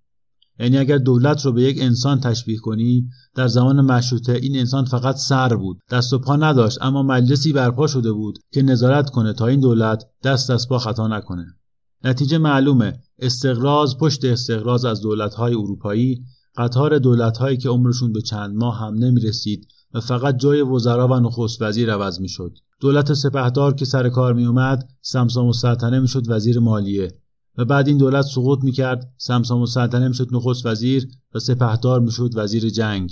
یعنی 0.59 0.77
اگر 0.77 0.97
دولت 0.97 1.45
رو 1.45 1.51
به 1.51 1.63
یک 1.63 1.81
انسان 1.81 2.19
تشبیه 2.19 2.57
کنی 2.57 3.09
در 3.35 3.47
زمان 3.47 3.81
مشروطه 3.81 4.33
این 4.33 4.57
انسان 4.57 4.85
فقط 4.85 5.15
سر 5.15 5.55
بود 5.55 5.79
دست 5.91 6.13
و 6.13 6.19
پا 6.19 6.35
نداشت 6.35 6.77
اما 6.81 7.03
مجلسی 7.03 7.53
برپا 7.53 7.87
شده 7.87 8.11
بود 8.11 8.39
که 8.53 8.61
نظارت 8.61 9.09
کنه 9.09 9.33
تا 9.33 9.47
این 9.47 9.59
دولت 9.59 10.03
دست 10.23 10.49
از 10.49 10.69
پا 10.69 10.79
خطا 10.79 11.07
نکنه. 11.07 11.45
نتیجه 12.03 12.37
معلومه 12.37 12.99
استقراض 13.19 13.95
پشت 13.95 14.25
استقراض 14.25 14.85
از 14.85 15.01
دولت‌های 15.01 15.53
اروپایی 15.53 16.25
قطار 16.57 16.99
دولت‌هایی 16.99 17.57
که 17.57 17.69
عمرشون 17.69 18.13
به 18.13 18.21
چند 18.21 18.55
ماه 18.55 18.79
هم 18.79 18.93
نمی‌رسید 18.93 19.67
و 19.93 19.99
فقط 19.99 20.37
جای 20.37 20.61
وزرا 20.61 21.07
و 21.07 21.19
نخست 21.19 21.61
وزیر 21.61 21.93
عوض 21.93 22.19
می‌شد. 22.19 22.57
دولت 22.79 23.13
سپهدار 23.13 23.73
که 23.73 23.85
سر 23.85 24.09
کار 24.09 24.33
می 24.33 24.45
اومد 24.45 24.89
سمسام 25.01 25.45
السلطنه 25.45 25.99
می‌شد 25.99 26.23
وزیر 26.27 26.59
مالیه. 26.59 27.11
و 27.57 27.65
بعد 27.65 27.87
این 27.87 27.97
دولت 27.97 28.25
سقوط 28.25 28.63
می‌کرد 28.63 29.13
سمسام 29.17 29.59
السلطنه 29.59 30.07
می‌شد 30.07 30.27
نخست 30.31 30.65
وزیر 30.65 31.07
و 31.33 31.39
سپهدار 31.39 31.99
می‌شد 31.99 32.31
وزیر 32.35 32.69
جنگ. 32.69 33.11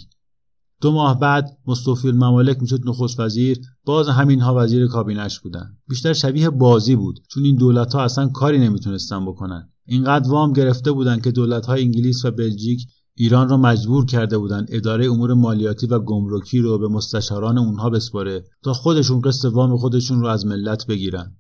دو 0.82 0.92
ماه 0.92 1.20
بعد 1.20 1.58
مصطفی 1.68 2.08
الممالک 2.08 2.62
می‌شد 2.62 2.82
نخست 2.86 3.20
وزیر 3.20 3.60
باز 3.86 4.08
همینها 4.08 4.56
وزیر 4.58 4.88
کابینش 4.88 5.40
بودن 5.40 5.78
بیشتر 5.88 6.14
شبیه 6.14 6.50
بازی 6.50 6.96
بود 6.96 7.20
چون 7.28 7.46
این 7.46 7.56
دولت 7.56 7.94
ها 7.94 8.02
اصلا 8.02 8.28
کاری 8.28 8.60
نمی‌تونستن 8.60 9.26
بکنن. 9.26 9.70
اینقدر 9.86 10.30
وام 10.30 10.54
گرفته 10.54 10.92
بودند 10.92 11.24
که 11.24 11.32
دولت 11.32 11.66
های 11.66 11.82
انگلیس 11.82 12.26
و 12.26 12.32
بلژیک 12.32 12.88
ایران 13.22 13.50
را 13.50 13.58
مجبور 13.58 14.06
کرده 14.06 14.38
بودند 14.38 14.68
اداره 14.72 15.12
امور 15.12 15.34
مالیاتی 15.34 15.88
و 15.88 16.00
گمرکی 16.00 16.60
رو 16.60 16.78
به 16.78 16.88
مستشاران 16.88 17.58
اونها 17.58 17.90
بسپاره 17.90 18.46
تا 18.64 18.74
خودشون 18.74 19.22
قسط 19.22 19.46
وام 19.54 19.78
خودشون 19.78 20.22
رو 20.22 20.28
از 20.28 20.46
ملت 20.46 20.88
بگیرن. 20.88 21.36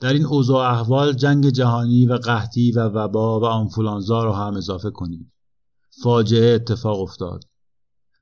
در 0.00 0.12
این 0.12 0.26
اوضاع 0.26 0.70
احوال 0.70 1.12
جنگ 1.12 1.48
جهانی 1.48 2.06
و 2.06 2.14
قحطی 2.14 2.72
و 2.72 2.80
وبا 2.80 3.40
و 3.40 3.44
آنفولانزا 3.44 4.24
را 4.24 4.36
هم 4.36 4.56
اضافه 4.56 4.90
کنید. 4.90 5.32
فاجعه 6.02 6.54
اتفاق 6.54 7.00
افتاد. 7.00 7.44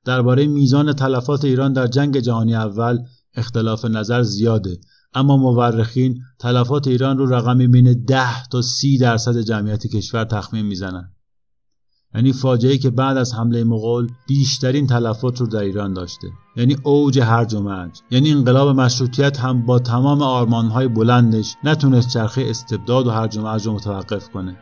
درباره 0.05 0.47
میزان 0.47 0.93
تلفات 0.93 1.45
ایران 1.45 1.73
در 1.73 1.87
جنگ 1.87 2.19
جهانی 2.19 2.55
اول 2.55 2.99
اختلاف 3.33 3.85
نظر 3.85 4.21
زیاده 4.21 4.79
اما 5.13 5.37
مورخین 5.37 6.19
تلفات 6.39 6.87
ایران 6.87 7.17
رو 7.17 7.25
رقمی 7.25 7.67
بین 7.67 8.05
10 8.05 8.47
تا 8.51 8.61
30 8.61 8.97
درصد 8.97 9.37
جمعیت 9.37 9.87
کشور 9.87 10.23
تخمین 10.23 10.65
می‌زنن. 10.65 11.13
یعنی 12.15 12.33
فاجعه 12.33 12.77
که 12.77 12.89
بعد 12.89 13.17
از 13.17 13.33
حمله 13.33 13.63
مغول 13.63 14.07
بیشترین 14.27 14.87
تلفات 14.87 15.41
رو 15.41 15.47
در 15.47 15.59
ایران 15.59 15.93
داشته. 15.93 16.27
یعنی 16.55 16.77
اوج 16.83 17.19
هرج 17.19 17.53
و 17.53 17.61
مرج. 17.61 18.01
یعنی 18.11 18.31
انقلاب 18.31 18.79
مشروطیت 18.79 19.39
هم 19.39 19.65
با 19.65 19.79
تمام 19.79 20.21
آرمانهای 20.21 20.87
بلندش 20.87 21.55
نتونست 21.63 22.09
چرخه 22.09 22.41
استبداد 22.47 23.07
و 23.07 23.11
هرج 23.11 23.37
و 23.37 23.41
مرج 23.41 23.67
رو 23.67 23.73
متوقف 23.73 24.29
کنه. 24.29 24.57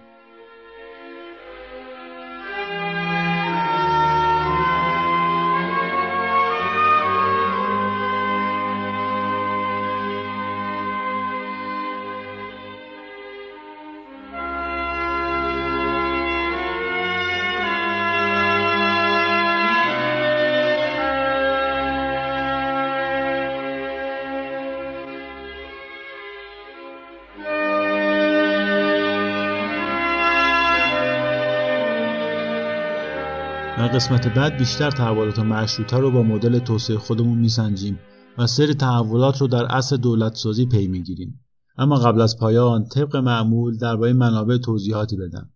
قسمت 33.97 34.27
بعد 34.27 34.57
بیشتر 34.57 34.91
تحولات 34.91 35.39
مشروطه 35.39 35.97
رو 35.97 36.11
با 36.11 36.23
مدل 36.23 36.59
توسعه 36.59 36.97
خودمون 36.97 37.37
میسنجیم 37.37 37.99
و 38.37 38.47
سری 38.47 38.73
تحولات 38.73 39.41
رو 39.41 39.47
در 39.47 39.65
اصل 39.65 39.97
دولت 39.97 40.35
سازی 40.35 40.65
پی 40.65 40.87
می‌گیریم. 40.87 41.39
اما 41.77 41.95
قبل 41.95 42.21
از 42.21 42.37
پایان 42.37 42.87
طبق 42.87 43.15
معمول 43.15 43.77
درباره 43.77 44.13
منابع 44.13 44.57
توضیحاتی 44.57 45.17
بدم. 45.17 45.49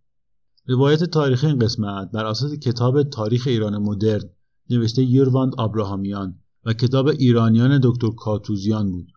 روایت 0.67 1.03
تاریخی 1.03 1.47
این 1.47 1.59
قسمت 1.59 2.11
بر 2.11 2.25
اساس 2.25 2.53
کتاب 2.53 3.03
تاریخ 3.03 3.47
ایران 3.47 3.77
مدرن 3.77 4.29
نوشته 4.69 5.03
یورواند 5.03 5.55
آبراهامیان 5.57 6.39
و 6.65 6.73
کتاب 6.73 7.07
ایرانیان 7.07 7.79
دکتر 7.83 8.09
کاتوزیان 8.17 8.91
بود. 8.91 9.07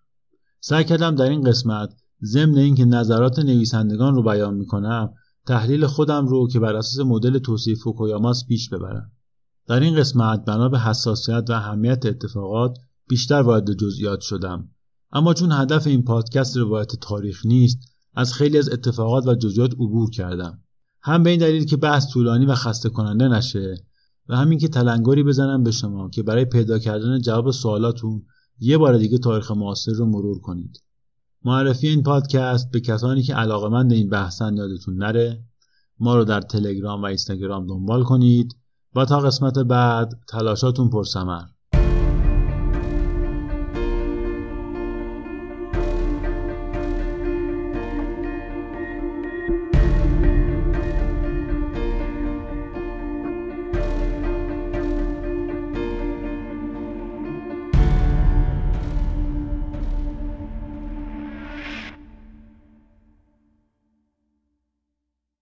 سعی 0.60 0.84
کردم 0.84 1.14
در 1.14 1.30
این 1.30 1.42
قسمت 1.42 1.94
ضمن 2.24 2.58
اینکه 2.58 2.84
نظرات 2.84 3.38
نویسندگان 3.38 4.14
رو 4.14 4.22
بیان 4.22 4.54
می‌کنم 4.54 5.14
تحلیل 5.46 5.86
خودم 5.86 6.26
رو 6.26 6.48
که 6.48 6.60
بر 6.60 6.76
اساس 6.76 7.06
مدل 7.06 7.38
توصیف 7.38 7.82
فوکویاماس 7.82 8.46
پیش 8.48 8.68
ببرم. 8.68 9.10
در 9.66 9.80
این 9.80 9.96
قسمت 9.96 10.44
بنا 10.44 10.68
به 10.68 10.80
حساسیت 10.80 11.44
و 11.48 11.52
اهمیت 11.52 12.06
اتفاقات 12.06 12.78
بیشتر 13.08 13.42
وارد 13.42 13.72
جزئیات 13.72 14.20
شدم. 14.20 14.68
اما 15.12 15.34
چون 15.34 15.52
هدف 15.52 15.86
این 15.86 16.02
پادکست 16.02 16.56
روایت 16.56 16.96
تاریخ 16.96 17.46
نیست 17.46 17.78
از 18.14 18.32
خیلی 18.32 18.58
از 18.58 18.68
اتفاقات 18.68 19.26
و 19.26 19.34
جزئیات 19.34 19.72
عبور 19.72 20.10
کردم. 20.10 20.60
هم 21.02 21.22
به 21.22 21.30
این 21.30 21.40
دلیل 21.40 21.64
که 21.64 21.76
بحث 21.76 22.12
طولانی 22.12 22.46
و 22.46 22.54
خسته 22.54 22.88
کننده 22.88 23.28
نشه 23.28 23.76
و 24.28 24.36
همین 24.36 24.58
که 24.58 24.68
تلنگری 24.68 25.22
بزنم 25.22 25.62
به 25.62 25.70
شما 25.70 26.08
که 26.10 26.22
برای 26.22 26.44
پیدا 26.44 26.78
کردن 26.78 27.20
جواب 27.20 27.50
سوالاتون 27.50 28.22
یه 28.58 28.78
بار 28.78 28.98
دیگه 28.98 29.18
تاریخ 29.18 29.50
معاصر 29.50 29.92
رو 29.92 30.06
مرور 30.06 30.40
کنید. 30.40 30.82
معرفی 31.44 31.88
این 31.88 32.02
پادکست 32.02 32.70
به 32.70 32.80
کسانی 32.80 33.22
که 33.22 33.34
علاقمند 33.34 33.92
این 33.92 34.08
بحثن 34.08 34.56
یادتون 34.56 34.96
نره 34.96 35.44
ما 35.98 36.16
رو 36.16 36.24
در 36.24 36.40
تلگرام 36.40 37.02
و 37.02 37.04
اینستاگرام 37.04 37.66
دنبال 37.66 38.02
کنید. 38.02 38.54
و 38.94 39.04
تا 39.04 39.20
قسمت 39.20 39.58
بعد 39.58 40.18
تلاشاتون 40.28 40.90
پرسمر 40.90 41.44